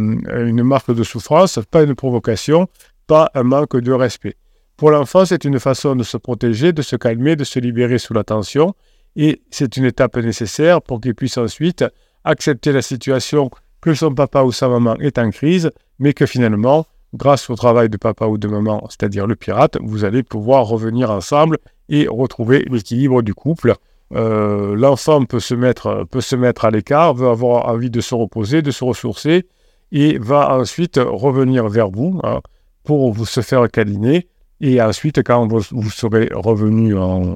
une 0.47 0.63
marque 0.63 0.93
de 0.93 1.03
souffrance, 1.03 1.59
pas 1.69 1.83
une 1.83 1.95
provocation, 1.95 2.67
pas 3.07 3.29
un 3.33 3.43
manque 3.43 3.77
de 3.77 3.91
respect. 3.91 4.35
Pour 4.77 4.91
l'enfant, 4.91 5.25
c'est 5.25 5.45
une 5.45 5.59
façon 5.59 5.95
de 5.95 6.03
se 6.03 6.17
protéger, 6.17 6.73
de 6.73 6.81
se 6.81 6.95
calmer, 6.95 7.35
de 7.35 7.43
se 7.43 7.59
libérer 7.59 7.97
sous 7.97 8.13
la 8.13 8.23
tension, 8.23 8.73
et 9.15 9.41
c'est 9.49 9.77
une 9.77 9.85
étape 9.85 10.17
nécessaire 10.17 10.81
pour 10.81 10.99
qu'il 10.99 11.15
puisse 11.15 11.37
ensuite 11.37 11.85
accepter 12.25 12.71
la 12.71 12.81
situation 12.81 13.49
que 13.81 13.93
son 13.93 14.13
papa 14.13 14.43
ou 14.43 14.51
sa 14.51 14.67
maman 14.67 14.95
est 14.97 15.17
en 15.17 15.29
crise, 15.29 15.71
mais 15.99 16.13
que 16.13 16.25
finalement, 16.25 16.85
grâce 17.13 17.49
au 17.49 17.55
travail 17.55 17.89
de 17.89 17.97
papa 17.97 18.25
ou 18.25 18.37
de 18.37 18.47
maman, 18.47 18.85
c'est-à-dire 18.89 19.27
le 19.27 19.35
pirate, 19.35 19.77
vous 19.81 20.03
allez 20.03 20.23
pouvoir 20.23 20.65
revenir 20.65 21.11
ensemble 21.11 21.57
et 21.87 22.07
retrouver 22.07 22.65
l'équilibre 22.69 23.21
du 23.21 23.33
couple. 23.33 23.75
Euh, 24.13 24.75
l'enfant 24.75 25.23
peut 25.25 25.39
se 25.39 25.55
mettre, 25.55 26.05
peut 26.09 26.21
se 26.21 26.35
mettre 26.35 26.65
à 26.65 26.71
l'écart, 26.71 27.13
veut 27.13 27.27
avoir 27.27 27.67
envie 27.67 27.89
de 27.89 28.01
se 28.01 28.13
reposer, 28.13 28.61
de 28.61 28.71
se 28.71 28.83
ressourcer, 28.83 29.47
et 29.91 30.17
va 30.17 30.55
ensuite 30.55 30.99
revenir 31.01 31.67
vers 31.69 31.89
vous 31.89 32.19
hein, 32.23 32.41
pour 32.83 33.11
vous 33.13 33.25
se 33.25 33.41
faire 33.41 33.69
câliner. 33.69 34.27
Et 34.61 34.81
ensuite, 34.81 35.21
quand 35.23 35.47
vous, 35.47 35.89
serez 35.89 36.29
revenu 36.33 36.97
en, 36.97 37.35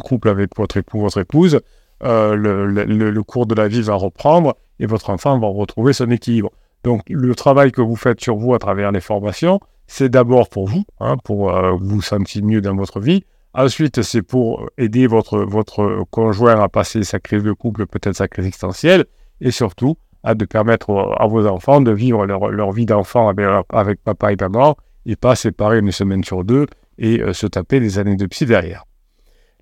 couple 0.00 0.28
avec 0.28 0.56
votre 0.56 0.76
époux, 0.76 1.00
votre 1.00 1.18
épouse, 1.18 1.60
euh, 2.02 2.36
le 2.36 3.22
cours 3.22 3.46
de 3.46 3.54
la 3.54 3.68
vie 3.68 3.82
va 3.82 3.94
reprendre 3.94 4.54
et 4.78 4.86
votre 4.86 5.10
enfant 5.10 5.38
va 5.38 5.48
retrouver 5.48 5.92
son 5.92 6.10
équilibre. 6.10 6.50
Donc, 6.84 7.02
le 7.08 7.34
travail 7.34 7.72
que 7.72 7.80
vous 7.80 7.96
faites 7.96 8.20
sur 8.20 8.36
vous 8.36 8.54
à 8.54 8.58
travers 8.58 8.92
les 8.92 9.00
formations, 9.00 9.60
c'est 9.86 10.08
d'abord 10.08 10.48
pour 10.48 10.68
vous, 10.68 10.84
hein, 11.00 11.16
pour 11.24 11.54
euh, 11.54 11.72
vous 11.80 12.02
sentir 12.02 12.44
mieux 12.44 12.60
dans 12.60 12.76
votre 12.76 13.00
vie. 13.00 13.24
Ensuite, 13.54 14.02
c'est 14.02 14.22
pour 14.22 14.68
aider 14.76 15.06
votre, 15.06 15.46
conjoint 16.10 16.60
à 16.60 16.68
passer 16.68 17.04
sa 17.04 17.18
crise 17.18 17.42
de 17.42 17.52
couple, 17.52 17.86
peut-être 17.86 18.16
sa 18.16 18.28
crise 18.28 18.46
existentielle, 18.46 19.06
et 19.40 19.50
surtout 19.50 19.96
à 20.22 20.34
de 20.34 20.44
permettre 20.44 20.90
à 21.18 21.26
vos 21.26 21.46
enfants 21.46 21.80
de 21.80 21.92
vivre 21.92 22.26
leur, 22.26 22.72
vie 22.72 22.84
d'enfant 22.84 23.28
avec, 23.28 24.02
papa 24.02 24.32
et 24.32 24.36
maman, 24.38 24.76
et 25.06 25.16
pas 25.16 25.36
séparer 25.36 25.78
une 25.78 25.92
semaine 25.92 26.24
sur 26.24 26.44
deux 26.44 26.66
et 26.98 27.20
euh, 27.20 27.32
se 27.32 27.46
taper 27.46 27.80
des 27.80 27.98
années 27.98 28.16
de 28.16 28.26
psy 28.26 28.44
derrière. 28.44 28.84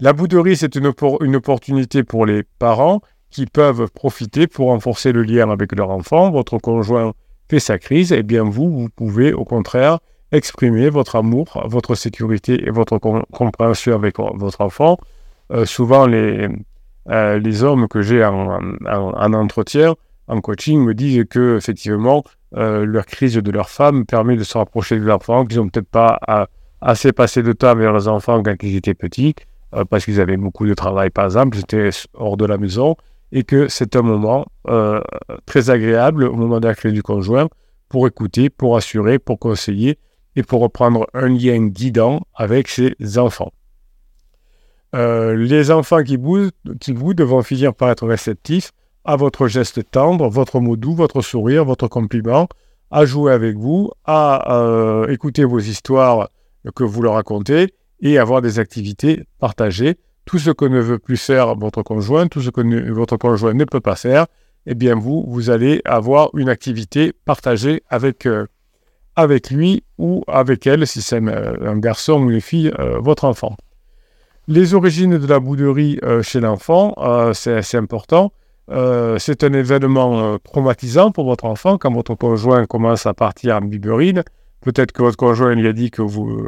La 0.01 0.13
bouderie, 0.13 0.57
c'est 0.57 0.75
une, 0.75 0.87
opportunité 0.89 2.03
pour 2.03 2.27
les 2.27 2.43
parents 2.59 3.01
qui 3.31 3.47
peuvent 3.47 3.89
profiter 3.93 4.49
pour 4.49 4.69
renforcer 4.69 5.13
le 5.13 5.23
lien 5.23 5.49
avec 5.51 5.73
leur 5.73 5.91
enfant. 5.91 6.33
Votre 6.33 6.59
conjoint 6.59 7.13
fait 7.49 7.61
sa 7.61 7.79
crise, 7.79 8.11
et 8.13 8.19
eh 8.19 8.23
bien 8.25 8.43
vous, 8.43 8.71
vous 8.71 8.89
pouvez 8.89 9.33
au 9.33 9.45
contraire 9.45 10.01
exprimer 10.33 10.89
votre 10.89 11.15
amour, 11.15 11.63
votre 11.67 11.95
sécurité 11.95 12.67
et 12.67 12.71
votre 12.71 12.99
compréhension 12.99 13.95
avec 13.95 14.19
votre 14.19 14.61
enfant. 14.63 14.99
Euh, 15.53 15.65
souvent, 15.65 16.07
les, 16.07 16.49
euh, 17.11 17.39
les 17.39 17.63
hommes 17.63 17.87
que 17.87 18.03
j'ai 18.03 18.25
en, 18.25 18.59
entretien, 19.33 19.95
en 20.27 20.41
coaching, 20.41 20.81
me 20.81 20.95
disent 20.95 21.25
que 21.31 21.59
effectivement, 21.59 22.25
euh, 22.57 22.85
leur 22.85 23.07
crise 23.07 23.35
de 23.35 23.51
leur 23.53 23.71
femme 23.71 24.07
permet 24.07 24.37
de 24.37 24.43
se 24.43 24.59
rapprocher 24.59 24.99
de 24.99 25.05
l'enfant, 25.05 25.45
qu'ils 25.45 25.59
n'ont 25.59 25.69
peut-être 25.69 25.89
pas 25.89 26.19
assez 26.81 27.13
passé 27.13 27.45
de 27.45 27.53
temps 27.53 27.69
avec 27.69 27.85
leurs 27.85 28.09
enfants 28.09 28.43
quand 28.43 28.57
ils 28.63 28.77
étaient 28.77 28.95
petits, 28.95 29.37
parce 29.91 30.05
qu'ils 30.05 30.21
avaient 30.21 30.37
beaucoup 30.37 30.67
de 30.67 30.75
travail, 30.75 31.11
par 31.11 31.25
exemple, 31.25 31.59
étaient 31.59 31.91
hors 32.15 32.37
de 32.37 32.45
la 32.45 32.59
maison, 32.59 32.97
et 33.35 33.43
que 33.43 33.69
c'est 33.69 33.97
un 33.97 34.03
moment 34.03 34.47
euh, 34.69 35.01
très 35.45 35.69
agréable 35.69 36.25
au 36.25 36.37
moment 36.37 36.61
la 36.61 36.93
du 36.93 37.03
conjoint 37.03 37.49
pour 37.89 38.07
écouter, 38.07 38.49
pour 38.49 38.77
assurer, 38.77 39.19
pour 39.19 39.39
conseiller 39.39 39.99
et 40.37 40.43
pour 40.45 40.61
reprendre 40.61 41.07
un 41.15 41.29
lien 41.29 41.67
guidant 41.67 42.23
avec 42.35 42.69
ses 42.69 42.95
enfants. 43.19 43.53
Euh, 44.95 45.35
les 45.35 45.73
enfants 45.73 46.05
qui 46.05 46.17
boudent, 46.17 46.53
qui 46.81 46.93
vont 46.93 47.43
finir 47.43 47.75
par 47.75 47.91
être 47.91 48.07
réceptifs 48.07 48.71
à 49.05 49.17
votre 49.17 49.49
geste 49.49 49.91
tendre, 49.91 50.29
votre 50.29 50.61
mot 50.61 50.77
doux, 50.77 50.95
votre 50.95 51.21
sourire, 51.21 51.65
votre 51.65 51.89
compliment, 51.89 52.49
à 52.93 53.05
jouer 53.05 53.33
avec 53.33 53.57
vous, 53.57 53.91
à 54.05 54.57
euh, 54.57 55.09
écouter 55.09 55.45
vos 55.45 55.59
histoires 55.59 56.29
que 56.77 56.85
vous 56.85 57.03
leur 57.03 57.15
racontez 57.15 57.75
et 58.05 58.19
avoir 58.19 58.41
des 58.41 58.61
activités 58.61 59.25
partagées 59.41 59.97
tout 60.25 60.39
ce 60.39 60.51
que 60.51 60.65
ne 60.65 60.81
veut 60.81 60.99
plus 60.99 61.17
faire 61.17 61.55
votre 61.55 61.83
conjoint, 61.83 62.29
tout 62.29 62.41
ce 62.41 62.51
que 62.51 62.91
votre 62.93 63.17
conjoint 63.17 63.55
ne 63.55 63.65
peut 63.65 63.81
pas 63.81 63.97
faire, 63.97 64.27
eh 64.67 64.75
bien 64.75 64.95
vous, 64.95 65.25
vous 65.29 65.51
allez 65.51 65.83
avoir 65.85 66.31
une 66.35 66.49
activité 66.49 67.13
partagée 67.25 67.83
avec, 67.91 68.27
euh, 68.27 68.47
avec 69.17 69.51
lui 69.51 69.85
ou 69.99 70.23
avec 70.27 70.67
elle, 70.67 70.87
si 70.87 71.03
c'est 71.03 71.19
un 71.19 71.79
garçon 71.79 72.23
ou 72.23 72.31
une 72.31 72.41
fille, 72.41 72.73
euh, 72.79 72.99
votre 73.01 73.25
enfant. 73.25 73.57
Les 74.49 74.75
origines 74.75 75.19
de 75.19 75.27
la 75.27 75.41
bouderie 75.41 75.99
euh, 76.03 76.23
chez 76.23 76.41
l'enfant, 76.41 76.95
c'est 77.33 77.55
assez 77.55 77.77
important. 77.77 78.33
c'est 79.19 79.45
un 79.45 79.53
événement 79.53 80.39
traumatisant 80.39 81.11
pour 81.11 81.25
votre 81.25 81.45
enfant 81.45 81.77
quand 81.79 81.93
votre 81.93 82.15
conjoint 82.15 82.67
commence 82.67 83.07
à 83.07 83.15
partir 83.15 83.57
en 83.57 83.61
biberine. 83.63 84.23
Peut-être 84.63 84.93
que 84.93 85.03
votre 85.03 85.19
conjoint 85.19 85.55
lui 85.55 85.69
a 85.69 85.73
dit 85.73 85.91
que 85.91 86.01
vous, 86.01 86.47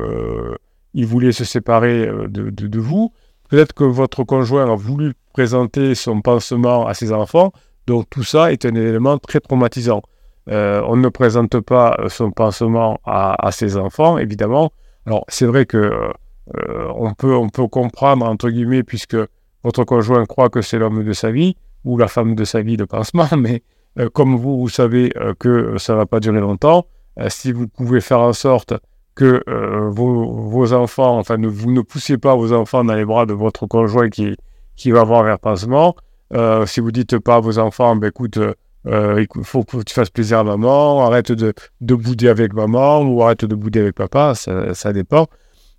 il 0.96 1.06
voulait 1.06 1.30
se 1.30 1.44
séparer 1.44 2.06
de, 2.06 2.50
de 2.50 2.78
vous. 2.80 3.12
Peut-être 3.48 3.72
que 3.72 3.84
votre 3.84 4.24
conjoint 4.24 4.68
a 4.68 4.74
voulu 4.74 5.12
présenter 5.32 5.94
son 5.94 6.20
pansement 6.20 6.86
à 6.86 6.94
ses 6.94 7.12
enfants, 7.12 7.52
donc 7.86 8.10
tout 8.10 8.24
ça 8.24 8.52
est 8.52 8.64
un 8.64 8.74
élément 8.74 9.18
très 9.18 9.38
traumatisant. 9.38 10.02
Euh, 10.48 10.82
on 10.86 10.96
ne 10.96 11.08
présente 11.08 11.60
pas 11.60 11.96
son 12.08 12.30
pansement 12.30 13.00
à, 13.04 13.50
ses 13.52 13.76
enfants, 13.76 14.18
évidemment. 14.18 14.72
Alors 15.06 15.24
c'est 15.28 15.46
vrai 15.46 15.66
que 15.66 15.76
euh, 15.76 16.92
on, 16.94 17.14
peut, 17.14 17.34
on 17.34 17.48
peut 17.48 17.66
comprendre, 17.68 18.26
entre 18.26 18.50
guillemets, 18.50 18.82
puisque 18.82 19.16
votre 19.62 19.84
conjoint 19.84 20.24
croit 20.26 20.48
que 20.48 20.62
c'est 20.62 20.78
l'homme 20.78 21.04
de 21.04 21.12
sa 21.12 21.30
vie, 21.30 21.56
ou 21.84 21.98
la 21.98 22.08
femme 22.08 22.34
de 22.34 22.44
sa 22.44 22.62
vie, 22.62 22.76
le 22.76 22.86
pansement, 22.86 23.28
mais 23.36 23.62
euh, 23.98 24.08
comme 24.08 24.36
vous, 24.36 24.58
vous 24.58 24.68
savez 24.68 25.12
que 25.38 25.78
ça 25.78 25.92
ne 25.92 25.98
va 25.98 26.06
pas 26.06 26.20
durer 26.20 26.40
longtemps, 26.40 26.86
si 27.28 27.50
vous 27.50 27.66
pouvez 27.66 28.00
faire 28.00 28.20
en 28.20 28.34
sorte 28.34 28.74
que 29.16 29.42
euh, 29.48 29.90
vos, 29.90 30.72
enfants, 30.74 31.18
enfin, 31.18 31.36
vous 31.42 31.72
ne 31.72 31.80
poussiez 31.80 32.18
pas 32.18 32.36
vos 32.36 32.52
enfants 32.52 32.84
dans 32.84 32.94
les 32.94 33.04
bras 33.04 33.26
de 33.26 33.32
votre 33.32 33.66
conjoint 33.66 34.10
qui, 34.10 34.36
qui 34.76 34.92
va 34.92 35.00
avoir 35.00 35.24
un 35.24 35.38
pansement. 35.38 35.96
Euh, 36.34 36.66
si 36.66 36.80
vous 36.80 36.92
dites 36.92 37.18
pas 37.18 37.36
à 37.36 37.40
vos 37.40 37.58
enfants, 37.58 37.96
ben, 37.96 38.08
écoute, 38.08 38.38
euh, 38.86 39.24
il 39.36 39.44
faut 39.44 39.64
que 39.64 39.82
tu 39.82 39.94
fasses 39.94 40.10
plaisir 40.10 40.40
à 40.40 40.44
maman, 40.44 41.04
arrête 41.04 41.32
de, 41.32 41.54
de 41.80 41.94
bouder 41.94 42.28
avec 42.28 42.52
maman 42.52 43.00
ou 43.00 43.22
arrête 43.22 43.44
de 43.46 43.54
bouder 43.54 43.80
avec 43.80 43.94
papa, 43.94 44.34
ça, 44.34 44.92
dépend. 44.92 45.26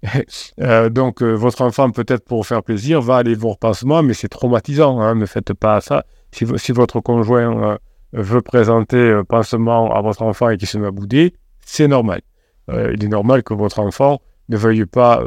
donc, 0.89 1.21
votre 1.21 1.61
enfant, 1.61 1.91
peut-être 1.91 2.25
pour 2.25 2.45
faire 2.45 2.63
plaisir, 2.63 3.01
va 3.01 3.17
aller 3.17 3.35
voir 3.35 3.57
pansement, 3.57 4.01
mais 4.01 4.15
c'est 4.15 4.29
traumatisant. 4.29 4.99
Hein, 4.99 5.13
ne 5.13 5.27
faites 5.27 5.53
pas 5.53 5.79
ça. 5.79 6.05
Si, 6.31 6.71
votre 6.71 7.01
conjoint 7.01 7.77
veut 8.13 8.41
présenter 8.41 9.21
pansement 9.29 9.93
à 9.93 10.01
votre 10.01 10.23
enfant 10.23 10.49
et 10.49 10.57
qui 10.57 10.65
se 10.65 10.79
met 10.79 10.87
à 10.87 10.91
bouder, 10.91 11.33
c'est 11.63 11.87
normal. 11.87 12.21
Il 12.69 13.03
est 13.03 13.07
normal 13.07 13.43
que 13.43 13.53
votre 13.53 13.79
enfant 13.79 14.19
ne 14.49 14.57
veuille 14.57 14.85
pas 14.85 15.23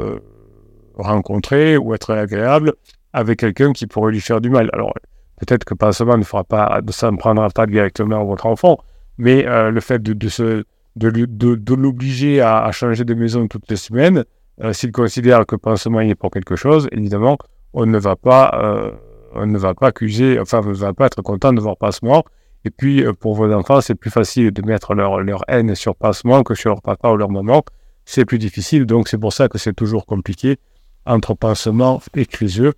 rencontrer 0.95 1.77
ou 1.77 1.93
être 1.93 2.13
agréable 2.13 2.73
avec 3.13 3.39
quelqu'un 3.39 3.73
qui 3.73 3.87
pourrait 3.87 4.11
lui 4.11 4.21
faire 4.21 4.41
du 4.41 4.49
mal. 4.49 4.69
Alors, 4.73 4.93
peut-être 5.39 5.63
que 5.63 5.73
pansement 5.73 6.17
ne 6.17 6.23
fera 6.23 6.43
pas, 6.43 6.81
ça 6.91 7.09
ne 7.11 7.17
prendra 7.17 7.49
pas 7.49 7.65
directement 7.65 8.23
votre 8.25 8.45
enfant, 8.45 8.77
mais 9.17 9.43
le 9.43 9.79
fait 9.79 10.01
de, 10.03 10.13
de 10.13 10.29
se 10.29 10.63
de, 10.95 11.73
l'obliger 11.75 12.41
à, 12.41 12.71
changer 12.71 13.03
de 13.05 13.13
maison 13.13 13.47
toutes 13.47 13.69
les 13.69 13.75
semaines, 13.75 14.23
euh, 14.63 14.73
s'il 14.73 14.91
considère 14.91 15.45
que 15.45 15.55
pansement 15.55 16.01
est 16.01 16.15
pour 16.15 16.31
quelque 16.31 16.55
chose, 16.55 16.87
évidemment, 16.91 17.37
on 17.73 17.85
ne 17.85 17.97
va 17.97 18.15
pas, 18.15 18.51
euh, 18.61 18.91
on 19.33 19.47
ne 19.47 19.57
va 19.57 19.73
pas 19.73 19.87
accuser, 19.87 20.39
enfin, 20.39 20.61
on 20.63 20.69
ne 20.69 20.73
va 20.73 20.93
pas 20.93 21.05
être 21.05 21.21
content 21.21 21.53
de 21.53 21.61
voir 21.61 21.77
pansement. 21.77 22.23
Et 22.65 22.69
puis, 22.69 23.03
euh, 23.03 23.13
pour 23.13 23.35
vos 23.35 23.51
enfants, 23.51 23.81
c'est 23.81 23.95
plus 23.95 24.11
facile 24.11 24.51
de 24.51 24.61
mettre 24.61 24.93
leur, 24.93 25.21
leur 25.21 25.43
haine 25.47 25.75
sur 25.75 25.95
pansement 25.95 26.43
que 26.43 26.55
sur 26.55 26.71
leur 26.71 26.81
papa 26.81 27.09
ou 27.09 27.17
leur 27.17 27.29
maman. 27.29 27.63
C'est 28.05 28.25
plus 28.25 28.39
difficile, 28.39 28.85
donc 28.85 29.07
c'est 29.07 29.17
pour 29.17 29.33
ça 29.33 29.47
que 29.47 29.57
c'est 29.57 29.73
toujours 29.73 30.05
compliqué 30.05 30.57
entre 31.05 31.33
pansement 31.33 32.01
et 32.15 32.25
criseux. 32.25 32.73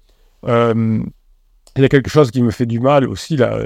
il 0.46 1.04
y 1.78 1.84
a 1.84 1.90
quelque 1.90 2.10
chose 2.10 2.32
qui 2.32 2.44
me 2.44 2.52
fait 2.52 2.66
du 2.66 2.80
mal 2.80 3.08
aussi 3.08 3.38
là, 3.38 3.58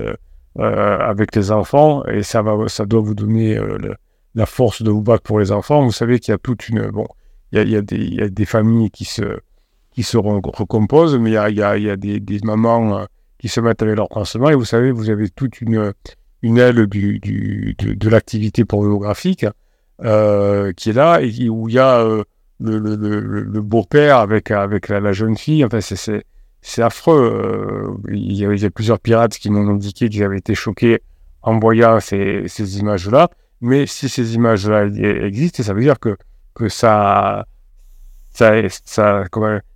avec 0.56 1.36
les 1.36 1.52
enfants, 1.52 2.06
et 2.06 2.24
ça, 2.24 2.42
va, 2.42 2.68
ça 2.68 2.86
doit 2.86 3.02
vous 3.02 3.16
donner 3.16 3.60
la 4.38 4.46
force 4.46 4.84
de 4.84 4.92
vous 4.92 5.02
battre 5.02 5.24
pour 5.24 5.40
les 5.40 5.52
enfants. 5.52 5.84
Vous 5.84 5.92
savez 5.92 6.20
qu'il 6.20 6.32
y 6.32 6.36
a 6.36 6.38
toute 6.38 6.70
une. 6.70 6.90
Bon, 6.92 7.08
il 7.52 7.70
y 7.70 7.76
a, 7.76 7.82
des, 7.82 8.46
familles 8.46 8.92
qui 8.92 9.06
se, 9.06 9.40
qui 9.92 10.04
se 10.04 10.18
recomposent, 10.18 11.18
mais 11.18 11.32
il 11.32 11.56
y 11.58 11.62
a, 11.62 11.98
des, 11.98 12.40
mamans 12.44 13.00
euh, 13.00 13.06
qui 13.48 13.54
se 13.54 13.62
mettent 13.62 13.82
avec 13.82 13.96
leur 13.96 14.10
pansement. 14.10 14.50
Et 14.50 14.56
vous 14.56 14.66
savez, 14.66 14.92
vous 14.92 15.10
avez 15.10 15.30
toute 15.30 15.62
une, 15.62 15.94
une 16.42 16.58
aile 16.58 16.86
du, 16.88 17.20
de, 17.80 18.10
l'activité 18.10 18.66
pornographique 18.66 19.46
euh, 20.04 20.74
qui 20.74 20.90
est 20.90 20.94
là, 20.94 21.22
et 21.22 21.48
où 21.48 21.70
il 21.70 21.76
y 21.76 21.80
a 21.80 22.02
euh, 22.02 22.24
le, 22.60 23.62
beau-père 23.62 24.18
avec, 24.18 24.52
avec 24.52 24.90
la, 24.90 25.14
jeune 25.14 25.38
fille. 25.38 25.64
Enfin, 25.64 25.80
c'est 25.80 26.82
affreux. 26.82 27.98
il, 28.10 28.34
y 28.34 28.66
a, 28.66 28.70
plusieurs 28.70 29.00
pirates 29.00 29.38
qui 29.38 29.50
m'ont 29.50 29.70
indiqué 29.70 30.10
qu'ils 30.10 30.24
avaient 30.24 30.40
été 30.40 30.54
choqués 30.54 31.02
en 31.42 31.58
voyant 31.58 32.02
ces, 32.02 32.44
ces 32.48 32.80
images-là. 32.80 33.30
Mais 33.62 33.86
si 33.86 34.10
ces 34.10 34.36
images-là 34.36 34.88
existent, 34.88 35.64
ça 35.64 35.74
veut 35.74 35.82
dire 35.82 36.00
que, 36.00 36.18
que 36.54 36.68
ça, 36.68 37.46
ça, 38.30 38.52
ça, 38.84 39.24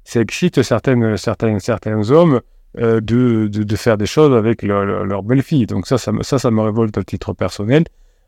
ça 0.04 0.20
excite 0.20 0.62
certaines, 0.62 1.16
certaines, 1.16 1.60
certains 1.62 2.12
hommes 2.12 2.42
euh, 2.78 3.02
de, 3.02 3.48
de, 3.48 3.76
faire 3.76 3.98
des 3.98 4.06
choses 4.06 4.34
avec 4.34 4.64
leur, 4.64 5.24
belle-fille. 5.24 5.66
Donc 5.66 5.88
ça 5.88 5.98
ça, 5.98 6.14
ça, 6.22 6.40
ça 6.40 6.52
me 6.52 6.62
révolte 6.62 6.98
à 6.98 7.04
titre 7.04 7.34
personnel. 7.34 7.84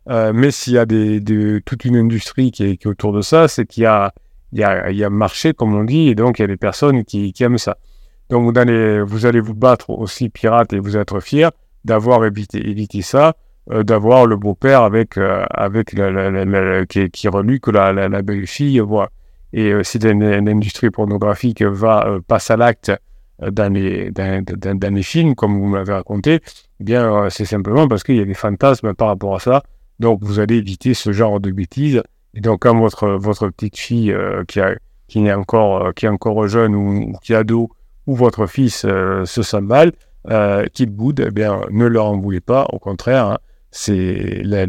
Euh, 0.10 0.34
mais 0.36 0.52
s'il 0.52 0.74
y 0.74 0.78
a 0.78 0.86
des, 0.86 1.62
toute 1.66 1.86
une 1.86 1.96
industrie 1.96 2.52
qui 2.52 2.66
est, 2.66 2.86
autour 2.86 3.14
de 3.14 3.22
ça, 3.22 3.48
c'est 3.48 3.66
qu'il 3.66 3.84
y 3.84 3.86
a, 3.86 4.14
il 4.52 4.60
y, 4.60 4.64
a, 4.66 4.92
il 4.92 4.98
y 4.98 5.04
a 5.06 5.10
marché, 5.10 5.54
comme 5.54 5.74
on 5.74 5.86
dit, 5.86 6.10
et 6.10 6.16
donc 6.16 6.40
il 6.40 6.42
y 6.42 6.46
a 6.46 6.48
des 6.48 6.58
personnes 6.58 7.06
qui, 7.06 7.32
qui 7.32 7.44
aiment 7.44 7.58
ça. 7.58 7.78
Donc 8.30 8.52
vous 8.52 8.60
allez, 8.60 9.02
vous 9.02 9.26
allez 9.26 9.40
vous 9.40 9.54
battre 9.54 9.92
aussi 9.92 10.28
pirate 10.28 10.74
et 10.74 10.80
vous 10.80 10.98
être 10.98 11.22
fier 11.22 11.50
d'avoir 11.86 12.26
évité, 12.26 12.70
évité 12.70 13.02
ça 13.02 13.38
euh, 13.72 13.84
d'avoir 13.84 14.26
le 14.26 14.36
beau-père 14.36 14.82
avec, 14.82 15.18
avec 15.18 15.94
la, 15.94 16.86
qui, 16.86 17.10
qui 17.12 17.30
que 17.30 17.72
la, 17.72 18.22
belle-fille 18.22 18.80
voit. 18.80 19.10
Et 19.54 19.72
si 19.84 20.00
l'industrie 20.00 20.90
pornographique 20.90 21.62
va 21.62 22.18
passe 22.28 22.52
à 22.52 22.58
l'acte 22.58 22.92
dans 23.40 23.74
les, 23.74 24.12
dans, 24.12 24.44
dans, 24.44 24.94
les 24.94 25.04
films, 25.04 25.36
comme 25.36 25.60
vous 25.60 25.68
m'avez 25.68 25.94
raconté, 25.94 26.40
eh 26.80 26.84
bien, 26.84 27.30
c'est 27.30 27.46
simplement 27.46 27.88
parce 27.88 28.04
qu'il 28.04 28.16
y 28.16 28.22
a 28.22 28.26
des 28.26 28.34
fantasmes 28.34 28.94
par 28.94 29.08
rapport 29.10 29.36
à 29.36 29.40
ça. 29.40 29.64
Donc, 30.00 30.20
vous 30.24 30.40
allez 30.40 30.58
éviter 30.58 30.94
ce 30.94 31.12
genre 31.12 31.40
de 31.40 31.52
bêtises. 31.52 32.02
Et 32.34 32.42
donc, 32.42 32.62
quand 32.62 32.78
votre, 32.78 33.10
votre 33.10 33.50
petite 33.50 33.78
fille 33.78 34.16
qui, 34.48 34.60
a, 34.60 34.76
qui, 35.08 35.26
est 35.26 35.34
encore, 35.34 35.94
qui 35.94 36.06
est 36.06 36.10
encore 36.10 36.48
jeune 36.48 36.76
ou, 36.76 37.14
qui 37.24 37.34
est 37.34 37.38
ado, 37.38 37.70
ou 38.08 38.16
votre 38.16 38.46
fils 38.48 38.82
se 38.82 39.42
sent 39.44 39.62
mal, 39.62 39.92
qu'il 40.74 40.90
boude, 40.90 41.24
eh 41.28 41.32
bien, 41.32 41.62
ne 41.72 41.86
leur 41.86 42.06
en 42.06 42.18
voulez 42.18 42.42
pas. 42.42 42.68
Au 42.72 42.80
contraire, 42.80 43.26
hein, 43.28 43.38
c'est 43.74 44.44
le, 44.44 44.66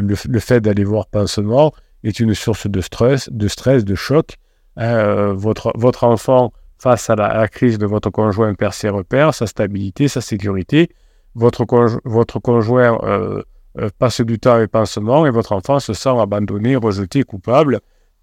le, 0.00 0.38
fait 0.40 0.60
d'aller 0.60 0.82
voir 0.82 1.06
pansement 1.06 1.72
est 2.02 2.18
une 2.18 2.34
source 2.34 2.66
de 2.66 2.80
stress, 2.80 3.28
de 3.30 3.46
stress, 3.46 3.84
de 3.84 3.94
choc. 3.94 4.36
Hein, 4.76 4.94
euh, 4.94 5.32
votre, 5.34 5.72
votre 5.74 6.04
enfant, 6.04 6.52
face 6.78 7.10
à 7.10 7.16
la, 7.16 7.48
crise 7.48 7.78
de 7.78 7.86
votre 7.86 8.10
conjoint, 8.10 8.54
perd 8.54 8.72
ses 8.72 8.88
repères, 8.88 9.34
sa 9.34 9.46
stabilité, 9.46 10.08
sa 10.08 10.20
sécurité. 10.20 10.90
Votre, 11.34 11.64
conjoint 11.64 12.98
euh, 13.02 13.42
euh, 13.78 13.88
passe 13.98 14.20
du 14.20 14.38
temps 14.38 14.54
avec 14.54 14.70
pansement 14.70 15.26
et 15.26 15.30
votre 15.30 15.52
enfant 15.52 15.78
se 15.78 15.92
sent 15.92 16.18
abandonné, 16.18 16.76
rejeté, 16.76 17.22
coupable. 17.22 17.80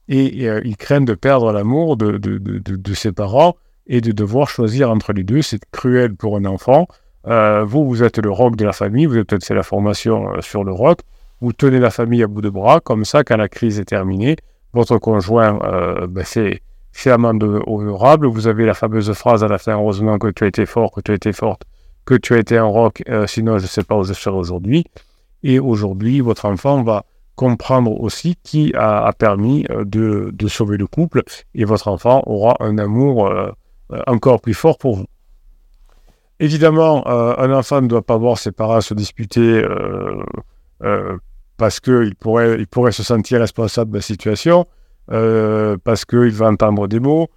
Et, 0.07 0.45
il 0.63 0.77
craint 0.77 1.01
de 1.01 1.15
perdre 1.15 1.51
l'amour 1.51 1.97
de, 1.97 2.93
ses 2.93 3.11
parents 3.11 3.55
et 3.87 4.01
de 4.01 4.11
devoir 4.11 4.49
choisir 4.49 4.91
entre 4.91 5.13
les 5.13 5.23
deux. 5.23 5.41
C'est 5.41 5.63
cruel 5.71 6.15
pour 6.15 6.37
un 6.37 6.45
enfant. 6.45 6.87
Euh, 7.27 7.63
vous, 7.65 7.87
vous 7.87 8.03
êtes 8.03 8.19
le 8.19 8.29
rock 8.29 8.55
de 8.55 8.65
la 8.65 8.73
famille, 8.73 9.07
vous 9.07 9.17
êtes 9.17 9.43
c'est 9.43 9.55
la 9.55 9.63
formation 9.63 10.31
euh, 10.33 10.41
sur 10.41 10.63
le 10.63 10.71
rock. 10.71 10.99
Vous 11.41 11.53
tenez 11.53 11.79
la 11.79 11.89
famille 11.89 12.23
à 12.23 12.27
bout 12.27 12.41
de 12.41 12.49
bras, 12.49 12.79
comme 12.79 13.03
ça, 13.03 13.23
quand 13.23 13.37
la 13.37 13.49
crise 13.49 13.79
est 13.79 13.85
terminée, 13.85 14.35
votre 14.73 14.97
conjoint, 14.99 15.59
euh, 15.63 16.07
ben, 16.07 16.23
c'est 16.23 16.61
fièrement 16.95 17.33
honorable. 17.67 18.25
Vous 18.27 18.47
avez 18.47 18.65
la 18.65 18.73
fameuse 18.73 19.11
phrase 19.13 19.43
à 19.43 19.47
la 19.47 19.57
fin, 19.57 19.73
heureusement 19.73 20.17
que 20.17 20.29
tu 20.29 20.45
as 20.45 20.47
été 20.47 20.65
fort, 20.65 20.91
que 20.91 21.01
tu 21.01 21.11
as 21.11 21.15
été 21.15 21.33
forte, 21.33 21.63
que 22.05 22.15
tu 22.15 22.33
as 22.33 22.37
été 22.37 22.57
un 22.57 22.65
rock, 22.65 23.03
sinon 23.27 23.57
je 23.57 23.63
ne 23.63 23.67
sais 23.67 23.83
pas 23.83 23.97
où 23.97 24.03
je 24.03 24.13
serai 24.13 24.35
aujourd'hui. 24.35 24.85
Et 25.43 25.59
aujourd'hui, 25.59 26.21
votre 26.21 26.45
enfant 26.45 26.83
va 26.83 27.05
comprendre 27.35 27.91
aussi 27.99 28.37
qui 28.43 28.73
a, 28.75 29.11
permis 29.11 29.65
de, 29.69 30.29
de, 30.31 30.47
sauver 30.47 30.77
le 30.77 30.87
couple 30.87 31.23
et 31.53 31.65
votre 31.65 31.89
enfant 31.89 32.23
aura 32.25 32.55
un 32.61 32.77
amour 32.77 33.29
encore 34.07 34.39
plus 34.39 34.53
fort 34.53 34.77
pour 34.77 34.95
vous. 34.95 35.05
Évidemment, 36.39 37.07
euh, 37.07 37.33
un 37.37 37.51
enfant 37.53 37.81
ne 37.81 37.87
doit 37.87 38.01
pas 38.01 38.17
voir 38.17 38.37
ses 38.37 38.51
parents 38.51 38.81
se 38.81 38.93
disputer 38.93 39.63
euh, 39.63 40.21
euh, 40.83 41.17
parce 41.57 41.79
qu'il 41.79 42.15
pourrait, 42.15 42.65
pourrait 42.65 42.91
se 42.91 43.03
sentir 43.03 43.39
responsable 43.39 43.91
de 43.91 43.97
la 43.97 44.01
situation, 44.01 44.67
parce 45.07 46.05
qu'il 46.05 46.31
va 46.31 46.47
entendre 46.47 46.87
des 46.87 46.99
mots, 46.99 47.27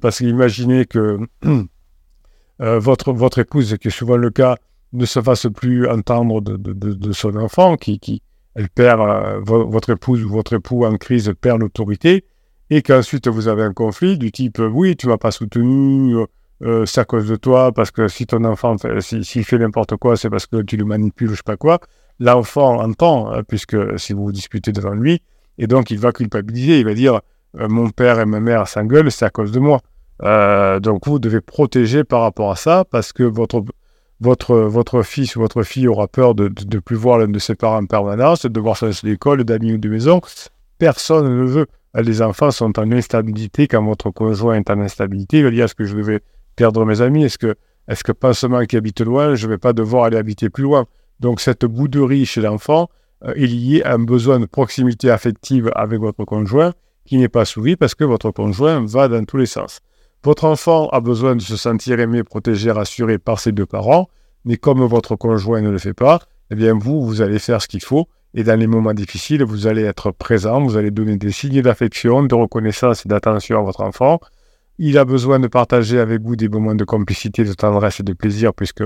parce 0.00 0.18
qu'imaginez 0.18 0.84
que 0.86 1.18
votre, 2.58 3.12
votre 3.12 3.38
épouse, 3.38 3.76
qui 3.80 3.88
est 3.88 3.92
souvent 3.92 4.16
le 4.16 4.30
cas, 4.30 4.56
ne 4.92 5.04
se 5.04 5.20
fasse 5.20 5.46
plus 5.54 5.88
entendre 5.88 6.40
de, 6.40 7.12
son 7.12 7.36
enfant, 7.36 7.76
qui, 7.76 7.98
qui 7.98 8.22
elle 8.54 8.68
perd, 8.68 9.00
votre 9.44 9.90
épouse 9.90 10.24
ou 10.24 10.30
votre 10.30 10.54
époux 10.54 10.84
en 10.84 10.96
crise 10.96 11.32
perd 11.40 11.60
l'autorité, 11.60 12.24
et 12.70 12.82
qu'ensuite 12.82 13.28
vous 13.28 13.48
avez 13.48 13.62
un 13.62 13.72
conflit 13.72 14.18
du 14.18 14.32
type 14.32 14.58
oui, 14.58 14.96
tu 14.96 15.06
m'as 15.06 15.18
pas 15.18 15.30
soutenu, 15.30 16.16
euh, 16.62 16.84
c'est 16.86 17.00
à 17.00 17.04
cause 17.04 17.28
de 17.28 17.36
toi, 17.36 17.72
parce 17.72 17.90
que 17.90 18.08
si 18.08 18.26
ton 18.26 18.44
enfant, 18.44 18.76
s'il 19.00 19.44
fait 19.44 19.58
n'importe 19.58 19.96
quoi, 19.96 20.16
c'est 20.16 20.30
parce 20.30 20.46
que 20.46 20.62
tu 20.62 20.76
le 20.76 20.84
manipules 20.84 21.28
ou 21.28 21.32
je 21.32 21.36
sais 21.36 21.42
pas 21.44 21.56
quoi. 21.56 21.78
L'enfant 22.18 22.82
entend, 22.82 23.30
hein, 23.30 23.42
puisque 23.46 23.76
si 23.98 24.12
vous 24.12 24.24
vous 24.24 24.32
disputez 24.32 24.72
devant 24.72 24.94
lui, 24.94 25.22
et 25.58 25.66
donc 25.66 25.90
il 25.90 25.98
va 25.98 26.12
culpabiliser, 26.12 26.78
il 26.80 26.84
va 26.84 26.94
dire 26.94 27.20
euh, 27.58 27.68
mon 27.68 27.90
père 27.90 28.20
et 28.20 28.26
ma 28.26 28.40
mère 28.40 28.66
s'engueulent, 28.68 29.10
c'est 29.10 29.24
à 29.24 29.30
cause 29.30 29.52
de 29.52 29.58
moi. 29.58 29.80
Euh, 30.22 30.80
donc 30.80 31.06
vous 31.06 31.18
devez 31.18 31.40
protéger 31.40 32.04
par 32.04 32.22
rapport 32.22 32.50
à 32.50 32.56
ça, 32.56 32.84
parce 32.90 33.12
que 33.12 33.22
votre, 33.22 33.64
votre, 34.20 34.56
votre 34.56 35.02
fils 35.02 35.36
ou 35.36 35.40
votre 35.40 35.62
fille 35.62 35.88
aura 35.88 36.08
peur 36.08 36.34
de 36.34 36.52
ne 36.72 36.78
plus 36.78 36.96
voir 36.96 37.18
l'un 37.18 37.28
de 37.28 37.38
ses 37.38 37.54
parents 37.54 37.78
en 37.78 37.86
permanence, 37.86 38.46
de 38.46 38.60
voir 38.60 38.76
changer 38.76 39.00
d'école, 39.04 39.44
d'amis 39.44 39.74
ou 39.74 39.78
de 39.78 39.88
maison. 39.88 40.20
Personne 40.78 41.28
ne 41.28 41.44
veut. 41.44 41.66
Les 41.94 42.22
enfants 42.22 42.50
sont 42.50 42.78
en 42.78 42.92
instabilité 42.92 43.66
quand 43.66 43.82
votre 43.84 44.10
conjoint 44.10 44.54
est 44.54 44.70
en 44.70 44.80
instabilité. 44.80 45.38
Il 45.38 45.44
va 45.44 45.50
dire 45.50 45.64
est-ce 45.64 45.74
que 45.74 45.84
je 45.84 45.96
devais 45.96 46.20
perdre 46.54 46.84
mes 46.84 47.00
amis? 47.00 47.24
Est-ce 47.24 47.38
que, 47.38 47.56
est-ce 47.88 48.04
que 48.04 48.12
pas 48.12 48.34
seulement 48.34 48.64
qui 48.64 48.76
habite 48.76 49.00
loin, 49.00 49.34
je 49.34 49.46
ne 49.46 49.52
vais 49.52 49.58
pas 49.58 49.72
devoir 49.72 50.04
aller 50.04 50.16
habiter 50.16 50.50
plus 50.50 50.64
loin? 50.64 50.86
Donc 51.18 51.40
cette 51.40 51.64
bouderie 51.64 52.26
chez 52.26 52.40
l'enfant 52.40 52.88
est 53.22 53.46
liée 53.46 53.82
à 53.84 53.94
un 53.94 53.98
besoin 53.98 54.40
de 54.40 54.46
proximité 54.46 55.10
affective 55.10 55.70
avec 55.74 56.00
votre 56.00 56.24
conjoint 56.24 56.72
qui 57.04 57.16
n'est 57.16 57.28
pas 57.28 57.44
souvi 57.44 57.76
parce 57.76 57.94
que 57.94 58.04
votre 58.04 58.30
conjoint 58.30 58.84
va 58.84 59.08
dans 59.08 59.24
tous 59.24 59.38
les 59.38 59.46
sens. 59.46 59.80
Votre 60.24 60.44
enfant 60.44 60.88
a 60.88 61.00
besoin 61.00 61.36
de 61.36 61.40
se 61.40 61.56
sentir 61.56 62.00
aimé, 62.00 62.22
protégé, 62.24 62.70
rassuré 62.70 63.18
par 63.18 63.40
ses 63.40 63.52
deux 63.52 63.66
parents, 63.66 64.08
mais 64.44 64.56
comme 64.56 64.84
votre 64.84 65.16
conjoint 65.16 65.60
ne 65.60 65.70
le 65.70 65.78
fait 65.78 65.94
pas, 65.94 66.20
eh 66.50 66.54
bien 66.54 66.74
vous, 66.74 67.04
vous 67.04 67.22
allez 67.22 67.38
faire 67.38 67.62
ce 67.62 67.68
qu'il 67.68 67.82
faut, 67.82 68.08
et 68.34 68.44
dans 68.44 68.58
les 68.58 68.66
moments 68.66 68.94
difficiles, 68.94 69.42
vous 69.42 69.66
allez 69.66 69.82
être 69.82 70.10
présent, 70.10 70.60
vous 70.60 70.76
allez 70.76 70.90
donner 70.90 71.16
des 71.16 71.32
signes 71.32 71.62
d'affection, 71.62 72.22
de 72.24 72.34
reconnaissance 72.34 73.06
et 73.06 73.08
d'attention 73.08 73.58
à 73.58 73.62
votre 73.62 73.80
enfant, 73.80 74.20
il 74.78 74.96
a 74.98 75.04
besoin 75.04 75.40
de 75.40 75.48
partager 75.48 75.98
avec 75.98 76.22
vous 76.22 76.36
des 76.36 76.48
moments 76.48 76.74
de 76.74 76.84
complicité, 76.84 77.44
de 77.44 77.52
tendresse 77.52 78.00
et 78.00 78.04
de 78.04 78.12
plaisir, 78.12 78.54
puisque 78.54 78.84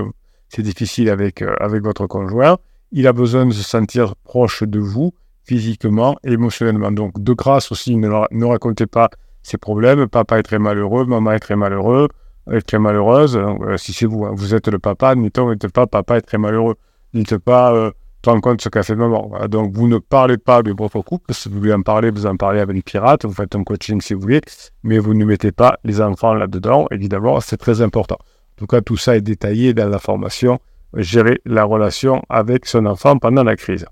c'est 0.49 0.63
difficile 0.63 1.09
avec, 1.09 1.41
euh, 1.41 1.53
avec 1.59 1.83
votre 1.83 2.07
conjoint. 2.07 2.57
Il 2.95 3.07
a 3.07 3.13
besoin 3.13 3.47
de 3.47 3.51
se 3.51 3.63
sentir 3.63 4.15
proche 4.23 4.61
de 4.61 4.79
vous, 4.79 5.13
physiquement 5.43 6.15
et 6.23 6.33
émotionnellement. 6.33 6.91
Donc, 6.91 7.21
de 7.21 7.33
grâce 7.33 7.71
aussi, 7.71 7.97
ne, 7.97 8.07
ne 8.07 8.45
racontez 8.45 8.85
pas 8.85 9.09
ses 9.41 9.57
problèmes. 9.57 10.07
Papa 10.07 10.37
est 10.37 10.43
très 10.43 10.59
malheureux, 10.59 11.05
maman 11.05 11.31
est 11.31 11.39
très 11.39 11.55
malheureux, 11.55 12.07
est 12.51 12.61
très 12.61 12.77
malheureuse. 12.77 13.35
Euh, 13.35 13.77
si 13.77 13.93
c'est 13.93 14.05
vous, 14.05 14.25
hein, 14.25 14.31
vous 14.35 14.53
êtes 14.53 14.67
le 14.67 14.77
papa, 14.77 15.15
n'êtes 15.15 15.67
pas 15.73 15.87
papa 15.87 16.17
est 16.17 16.21
très 16.21 16.37
malheureux. 16.37 16.75
Dites 17.15 17.37
pas, 17.39 17.91
te 18.21 18.29
rends 18.29 18.41
compte 18.41 18.61
ce 18.61 18.69
qu'a 18.69 18.83
fait 18.83 18.95
maman. 18.95 19.31
Donc, 19.49 19.73
vous 19.73 19.87
ne 19.87 19.97
parlez 19.97 20.37
pas 20.37 20.63
de 20.63 20.71
votre 20.71 21.01
couple. 21.01 21.33
Si 21.33 21.49
vous 21.49 21.57
voulez 21.57 21.73
en 21.73 21.81
parler, 21.81 22.11
vous 22.11 22.27
en 22.27 22.37
parlez 22.37 22.59
avec 22.59 22.75
les 22.75 22.81
pirates. 22.81 23.25
Vous 23.25 23.33
faites 23.33 23.55
un 23.55 23.63
coaching 23.63 24.01
si 24.01 24.13
vous 24.13 24.21
voulez. 24.21 24.41
Mais 24.83 24.99
vous 24.99 25.13
ne 25.13 25.25
mettez 25.25 25.51
pas 25.51 25.77
les 25.83 25.99
enfants 25.99 26.33
là-dedans. 26.33 26.87
Évidemment, 26.91 27.39
c'est 27.41 27.57
très 27.57 27.81
important. 27.81 28.17
En 28.21 28.55
tout 28.55 28.67
cas, 28.67 28.81
tout 28.81 28.97
ça 28.97 29.17
est 29.17 29.21
détaillé 29.21 29.73
dans 29.73 29.89
la 29.89 29.99
formation 29.99 30.59
Gérer 30.95 31.41
la 31.45 31.63
relation 31.63 32.21
avec 32.29 32.65
son 32.65 32.85
enfant 32.85 33.17
pendant 33.17 33.43
la 33.43 33.55
crise. 33.55 33.85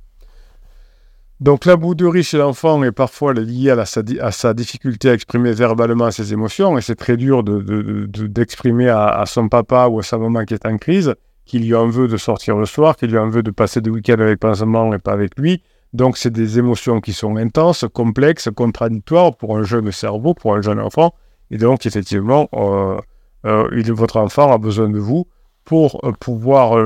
Donc 1.42 1.66
la 1.66 1.76
bouderie 1.76 2.22
chez 2.22 2.38
l'enfant 2.38 2.84
est 2.84 2.92
parfois 2.92 3.34
liée 3.34 3.72
à, 3.72 3.86
sa, 3.86 4.54
difficulté 4.54 5.10
à 5.10 5.14
exprimer 5.14 5.54
verbalement 5.54 6.12
ses 6.12 6.34
émotions, 6.34 6.78
et 6.78 6.82
c'est 6.82 6.96
très 6.96 7.18
dur 7.18 7.44
d'exprimer 7.44 8.90
à, 8.90 9.24
son 9.26 9.50
papa 9.50 9.88
ou 9.88 9.98
à 9.98 10.04
sa 10.04 10.20
maman 10.20 10.46
qui 10.46 10.54
est 10.54 10.68
en 10.68 10.78
crise 10.78 11.16
qu'il 11.46 11.64
lui 11.64 11.74
en 11.74 11.88
veut 11.88 12.08
de 12.08 12.18
sortir 12.18 12.58
le 12.58 12.68
soir, 12.68 12.96
qu'il 12.96 13.10
lui 13.10 13.18
en 13.18 13.28
veut 13.28 13.42
de 13.42 13.50
passer 13.50 13.82
des 13.82 13.90
week-ends 13.90 14.20
avec 14.20 14.44
maman 14.44 14.94
et 14.94 15.00
pas 15.00 15.14
avec 15.14 15.38
lui. 15.40 15.64
Donc 15.94 16.18
c'est 16.18 16.30
des 16.30 16.60
émotions 16.60 17.02
qui 17.02 17.12
sont 17.12 17.36
intenses, 17.36 17.86
complexes, 17.92 18.50
contradictoires 18.56 19.36
pour 19.36 19.58
un 19.58 19.64
jeune 19.64 19.92
cerveau, 19.92 20.36
pour 20.36 20.56
un 20.56 20.62
jeune 20.62 20.80
enfant. 20.80 21.16
Et 21.50 21.58
donc 21.58 21.88
effectivement, 21.88 22.50
euh, 22.54 23.00
euh, 23.48 23.94
votre 23.94 24.18
enfant 24.18 24.54
a 24.54 24.60
besoin 24.60 24.90
de 24.90 25.00
vous 25.00 25.28
pour 25.66 26.00
euh, 26.04 26.12
pouvoir 26.12 26.78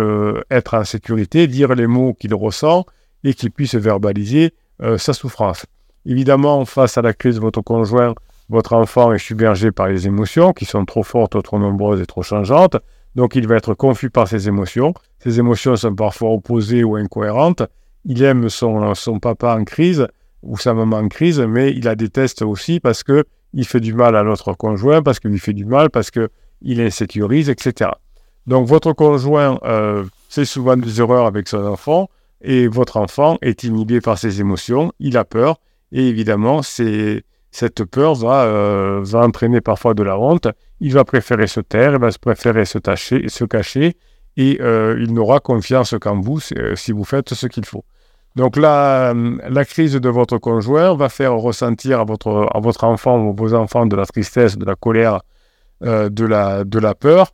être 0.50 0.74
en 0.76 0.84
sécurité, 0.84 1.48
dire 1.48 1.74
les 1.76 1.88
mots 1.88 2.14
qu'il 2.14 2.34
ressent 2.34 2.86
et 3.26 3.34
qu'il 3.34 3.52
puisse 3.52 3.76
verbaliser 3.76 4.54
euh, 4.82 4.98
sa 4.98 5.14
souffrance. 5.14 5.66
Évidemment, 6.06 6.64
face 6.66 6.98
à 6.98 7.02
la 7.02 7.14
crise 7.14 7.36
de 7.36 7.40
votre 7.40 7.62
conjoint, 7.62 8.14
votre 8.50 8.74
enfant 8.74 9.12
est 9.12 9.18
submergé 9.18 9.72
par 9.72 9.88
les 9.88 10.06
émotions 10.06 10.54
qui 10.54 10.66
sont 10.66 10.86
trop 10.86 11.04
fortes, 11.04 11.42
trop 11.42 11.58
nombreuses 11.58 12.02
et 12.02 12.06
trop 12.06 12.22
changeantes. 12.22 12.78
Donc 13.16 13.36
il 13.36 13.48
va 13.48 13.56
être 13.56 13.74
confus 13.74 14.10
par 14.10 14.28
ses 14.28 14.48
émotions. 14.48 14.94
Ces 15.20 15.40
émotions 15.40 15.76
sont 15.76 15.96
parfois 15.96 16.32
opposées 16.32 16.84
ou 16.84 16.96
incohérentes. 16.96 17.64
Il 18.04 18.22
aime 18.22 18.50
son, 18.50 18.94
papa 19.20 19.58
en 19.58 19.64
crise 19.64 20.08
ou 20.44 20.58
sa 20.58 20.74
maman 20.76 20.98
en 20.98 21.08
crise, 21.08 21.40
mais 21.40 21.72
il 21.72 21.86
la 21.86 21.96
déteste 21.96 22.44
aussi 22.44 22.80
parce 22.80 23.02
que 23.02 23.24
il 23.54 23.66
fait 23.66 23.80
du 23.80 23.94
mal 23.94 24.16
à 24.18 24.24
notre 24.24 24.54
conjoint, 24.54 25.02
parce 25.02 25.20
qu'il 25.20 25.32
lui 25.32 25.40
fait 25.40 25.54
du 25.54 25.66
mal, 25.66 25.90
parce 25.90 26.12
qu'il 26.12 26.82
insécurise, 26.82 27.50
etc. 27.50 27.92
Donc 28.48 28.68
votre 28.68 28.94
conjoint 28.94 29.60
euh, 29.64 30.04
fait 30.30 30.46
souvent 30.46 30.78
des 30.78 31.02
erreurs 31.02 31.26
avec 31.26 31.48
son 31.48 31.66
enfant 31.66 32.10
et 32.42 32.68
votre 32.68 32.98
enfant 32.98 33.38
est 33.42 33.64
inhibé 33.64 34.02
par 34.02 34.18
ses 34.18 34.40
émotions, 34.40 34.92
il 35.00 35.18
a 35.18 35.26
peur, 35.26 35.58
et 35.92 36.08
évidemment, 36.08 36.62
cette 36.62 37.86
peur 37.86 38.24
euh, 38.24 39.02
va, 39.04 39.20
entraîner 39.22 39.62
parfois 39.62 39.96
de 39.96 40.04
la 40.04 40.20
honte, 40.20 40.48
il 40.80 40.94
va 40.94 41.06
préférer 41.06 41.48
se 41.48 41.60
taire, 41.60 41.94
il 41.94 42.00
va 42.00 42.10
préférer 42.22 42.66
se, 42.66 42.78
se 42.78 43.46
cacher, 43.46 43.98
et 44.38 44.60
euh, 44.62 44.98
il 45.00 45.14
n'aura 45.14 45.40
confiance 45.40 45.96
qu'en 46.00 46.20
vous 46.20 46.40
si 46.40 46.92
vous 46.92 47.06
faites 47.06 47.34
ce 47.34 47.48
qu'il 47.48 47.66
faut. 47.66 47.86
Donc 48.36 48.58
la, 48.58 49.14
crise 49.68 49.94
de 49.94 50.10
votre 50.10 50.38
conjoint 50.38 50.94
va 50.94 51.10
faire 51.10 51.34
ressentir 51.34 52.02
à 52.02 52.04
votre, 52.04 52.84
enfant 52.84 53.18
ou 53.18 53.34
vos 53.34 53.54
enfants 53.56 53.88
de 53.88 53.96
la 53.96 54.06
tristesse, 54.06 54.58
de 54.58 54.66
la 54.66 54.76
colère, 54.76 55.22
de 55.82 56.80
la 56.80 56.96
peur, 56.96 57.32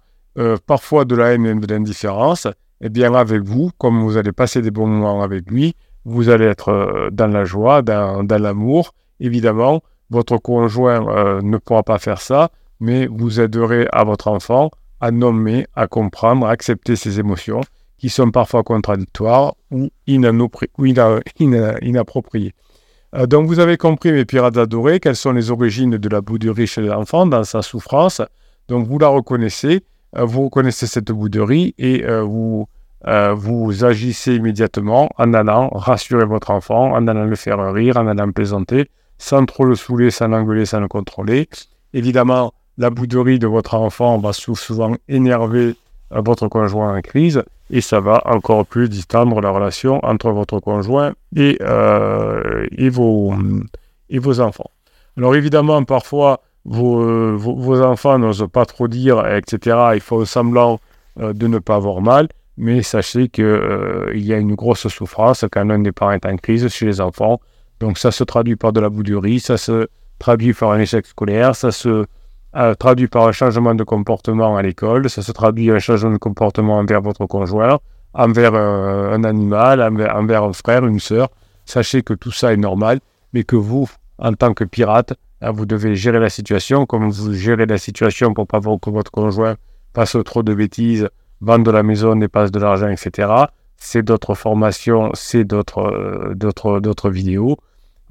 parfois 0.65 1.05
de 1.05 1.15
la 1.15 1.33
haine 1.33 1.45
et 1.45 1.55
de 1.55 1.73
l'indifférence, 1.73 2.47
eh 2.81 2.89
bien 2.89 3.13
avec 3.13 3.43
vous, 3.43 3.71
comme 3.77 4.01
vous 4.01 4.17
allez 4.17 4.31
passer 4.31 4.61
des 4.61 4.71
bons 4.71 4.87
moments 4.87 5.21
avec 5.21 5.49
lui, 5.49 5.75
vous 6.03 6.29
allez 6.29 6.45
être 6.45 6.69
euh, 6.69 7.09
dans 7.11 7.27
la 7.27 7.45
joie, 7.45 7.81
dans, 7.81 8.25
l'amour. 8.27 8.93
Évidemment, 9.19 9.81
votre 10.09 10.37
conjoint 10.37 11.07
euh, 11.07 11.41
ne 11.41 11.57
pourra 11.57 11.83
pas 11.83 11.99
faire 11.99 12.21
ça, 12.21 12.49
mais 12.79 13.07
vous 13.07 13.39
aiderez 13.39 13.87
à 13.91 14.03
votre 14.03 14.27
enfant 14.27 14.71
à 14.99 15.11
nommer, 15.11 15.67
à 15.75 15.87
comprendre, 15.87 16.45
à 16.45 16.51
accepter 16.51 16.95
ses 16.95 17.19
émotions 17.19 17.61
qui 17.97 18.09
sont 18.09 18.31
parfois 18.31 18.63
contradictoires 18.63 19.55
ou, 19.71 19.89
inappropriées. 20.07 22.53
Euh, 23.15 23.27
donc 23.27 23.47
vous 23.47 23.59
avez 23.59 23.77
compris, 23.77 24.11
mes 24.11 24.25
pirates 24.25 24.57
adorés, 24.57 24.99
quelles 24.99 25.15
sont 25.15 25.33
les 25.33 25.51
origines 25.51 25.97
de 25.97 26.09
la 26.09 26.21
bouderie 26.21 26.67
chez 26.67 26.81
l'enfant 26.81 27.27
dans 27.27 27.43
sa 27.43 27.61
souffrance. 27.61 28.21
Donc 28.67 28.87
vous 28.87 28.97
la 28.97 29.07
reconnaissez 29.07 29.75
euh, 29.75 29.79
vous 30.13 30.45
reconnaissez 30.45 30.87
cette 30.87 31.11
bouderie 31.11 31.73
et 31.77 32.03
euh, 32.05 32.21
vous, 32.21 32.67
euh, 33.07 33.33
vous 33.33 33.85
agissez 33.85 34.35
immédiatement 34.35 35.09
en 35.17 35.33
allant 35.33 35.69
rassurer 35.69 36.25
votre 36.25 36.51
enfant, 36.51 36.93
en 36.93 37.07
allant 37.07 37.25
le 37.25 37.35
faire 37.35 37.73
rire, 37.73 37.97
en 37.97 38.07
allant 38.07 38.31
plaisanter, 38.31 38.89
sans 39.17 39.45
trop 39.45 39.65
le 39.65 39.75
saouler, 39.75 40.11
sans 40.11 40.27
l'engueuler, 40.27 40.65
sans 40.65 40.79
le 40.79 40.87
contrôler. 40.87 41.47
Évidemment, 41.93 42.53
la 42.77 42.89
bouderie 42.89 43.39
de 43.39 43.47
votre 43.47 43.75
enfant 43.75 44.17
va 44.17 44.33
souvent 44.33 44.95
énerver 45.07 45.75
votre 46.09 46.47
conjoint 46.47 46.97
en 46.97 47.01
crise 47.01 47.43
et 47.69 47.79
ça 47.79 47.99
va 47.99 48.21
encore 48.25 48.65
plus 48.65 48.89
distendre 48.89 49.39
la 49.39 49.49
relation 49.49 50.03
entre 50.03 50.31
votre 50.31 50.59
conjoint 50.59 51.13
et, 51.35 51.59
et, 51.61 52.89
vos, 52.89 53.33
et 54.09 54.19
vos 54.19 54.39
enfants. 54.39 54.71
Alors 55.17 55.35
évidemment, 55.35 55.83
parfois, 55.83 56.41
vos, 56.65 57.37
vos, 57.37 57.81
enfants 57.81 58.19
n'osent 58.19 58.47
pas 58.51 58.65
trop 58.65 58.87
dire, 58.87 59.25
etc. 59.25 59.77
Ils 59.95 60.01
font 60.01 60.25
semblant 60.25 60.79
euh, 61.19 61.33
de 61.33 61.47
ne 61.47 61.59
pas 61.59 61.75
avoir 61.75 62.01
mal, 62.01 62.27
mais 62.57 62.83
sachez 62.83 63.29
qu'il 63.29 63.45
euh, 63.45 64.11
y 64.15 64.33
a 64.33 64.37
une 64.37 64.55
grosse 64.55 64.87
souffrance 64.87 65.45
quand 65.51 65.65
l'un 65.65 65.79
des 65.79 65.91
parents 65.91 66.11
est 66.11 66.25
en 66.25 66.37
crise 66.37 66.67
chez 66.67 66.85
les 66.85 67.01
enfants. 67.01 67.39
Donc 67.79 67.97
ça 67.97 68.11
se 68.11 68.23
traduit 68.23 68.55
par 68.55 68.73
de 68.73 68.79
la 68.79 68.89
bouderie, 68.89 69.39
ça 69.39 69.57
se 69.57 69.87
traduit 70.19 70.53
par 70.53 70.71
un 70.71 70.79
échec 70.79 71.05
scolaire, 71.07 71.55
ça 71.55 71.71
se 71.71 72.05
euh, 72.55 72.75
traduit 72.75 73.07
par 73.07 73.27
un 73.27 73.31
changement 73.31 73.73
de 73.73 73.83
comportement 73.83 74.55
à 74.55 74.61
l'école, 74.61 75.09
ça 75.09 75.23
se 75.23 75.31
traduit 75.31 75.71
un 75.71 75.79
changement 75.79 76.11
de 76.11 76.17
comportement 76.17 76.77
envers 76.77 77.01
votre 77.01 77.25
conjoint, 77.25 77.79
envers 78.13 78.53
un 78.53 79.23
animal, 79.23 79.81
envers, 79.81 80.15
envers 80.15 80.43
un 80.43 80.53
frère, 80.53 80.85
une 80.85 80.99
sœur. 80.99 81.29
Sachez 81.65 82.03
que 82.03 82.13
tout 82.13 82.31
ça 82.31 82.53
est 82.53 82.57
normal, 82.57 82.99
mais 83.33 83.43
que 83.43 83.55
vous, 83.55 83.89
en 84.19 84.33
tant 84.33 84.53
que 84.53 84.63
pirate, 84.63 85.13
vous 85.49 85.65
devez 85.65 85.95
gérer 85.95 86.19
la 86.19 86.29
situation, 86.29 86.85
comme 86.85 87.09
vous 87.09 87.33
gérez 87.33 87.65
la 87.65 87.77
situation 87.77 88.33
pour 88.33 88.45
pas 88.47 88.59
voir 88.59 88.77
que 88.79 88.89
votre 88.89 89.11
conjoint 89.11 89.55
fasse 89.95 90.15
trop 90.23 90.43
de 90.43 90.53
bêtises, 90.53 91.09
vende 91.41 91.65
de 91.65 91.71
la 91.71 91.83
maison, 91.83 92.15
dépasse 92.15 92.51
de 92.51 92.59
l'argent, 92.59 92.89
etc. 92.89 93.29
C'est 93.77 94.03
d'autres 94.03 94.35
formations, 94.35 95.09
c'est 95.15 95.43
d'autres, 95.43 95.79
euh, 95.79 96.35
d'autres, 96.35 96.79
d'autres 96.79 97.09
vidéos 97.09 97.57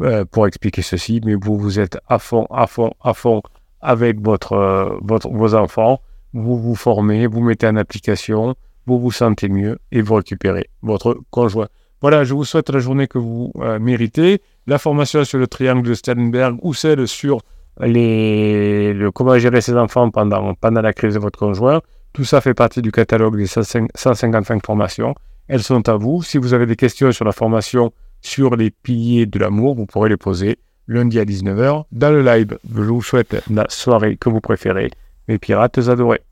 euh, 0.00 0.24
pour 0.24 0.46
expliquer 0.46 0.82
ceci, 0.82 1.20
mais 1.24 1.34
vous, 1.34 1.56
vous 1.56 1.78
êtes 1.78 1.98
à 2.08 2.18
fond, 2.18 2.46
à 2.50 2.66
fond, 2.66 2.92
à 3.02 3.14
fond 3.14 3.42
avec 3.80 4.20
votre, 4.20 4.54
euh, 4.54 4.98
votre, 5.02 5.28
vos 5.28 5.54
enfants, 5.54 6.00
vous 6.34 6.58
vous 6.58 6.74
formez, 6.74 7.26
vous 7.26 7.40
mettez 7.40 7.68
en 7.68 7.76
application, 7.76 8.56
vous 8.86 8.98
vous 8.98 9.12
sentez 9.12 9.48
mieux 9.48 9.78
et 9.92 10.02
vous 10.02 10.14
récupérez 10.14 10.68
votre 10.82 11.16
conjoint. 11.30 11.68
Voilà, 12.00 12.24
je 12.24 12.32
vous 12.32 12.44
souhaite 12.44 12.70
la 12.70 12.78
journée 12.78 13.06
que 13.06 13.18
vous 13.18 13.52
euh, 13.56 13.78
méritez. 13.78 14.40
La 14.66 14.78
formation 14.78 15.24
sur 15.24 15.38
le 15.38 15.46
triangle 15.46 15.86
de 15.86 15.94
Stellenberg 15.94 16.58
ou 16.62 16.72
celle 16.72 17.06
sur 17.06 17.40
les, 17.80 18.92
le, 18.94 19.10
comment 19.10 19.38
gérer 19.38 19.60
ses 19.60 19.76
enfants 19.76 20.10
pendant, 20.10 20.54
pendant 20.54 20.80
la 20.80 20.92
crise 20.92 21.14
de 21.14 21.18
votre 21.18 21.38
conjoint. 21.38 21.80
Tout 22.12 22.24
ça 22.24 22.40
fait 22.40 22.54
partie 22.54 22.82
du 22.82 22.90
catalogue 22.90 23.36
des 23.36 23.46
155 23.46 24.64
formations. 24.64 25.14
Elles 25.48 25.62
sont 25.62 25.88
à 25.88 25.96
vous. 25.96 26.22
Si 26.22 26.38
vous 26.38 26.54
avez 26.54 26.66
des 26.66 26.76
questions 26.76 27.12
sur 27.12 27.24
la 27.24 27.32
formation 27.32 27.92
sur 28.22 28.56
les 28.56 28.70
piliers 28.70 29.26
de 29.26 29.38
l'amour, 29.38 29.74
vous 29.74 29.86
pourrez 29.86 30.08
les 30.08 30.16
poser 30.16 30.58
lundi 30.88 31.18
à 31.18 31.24
19h 31.24 31.84
dans 31.92 32.10
le 32.10 32.22
live. 32.22 32.58
Je 32.74 32.82
vous 32.82 33.02
souhaite 33.02 33.42
la 33.50 33.66
soirée 33.68 34.16
que 34.16 34.28
vous 34.28 34.40
préférez, 34.40 34.90
mes 35.28 35.38
pirates 35.38 35.78
adorés. 35.78 36.22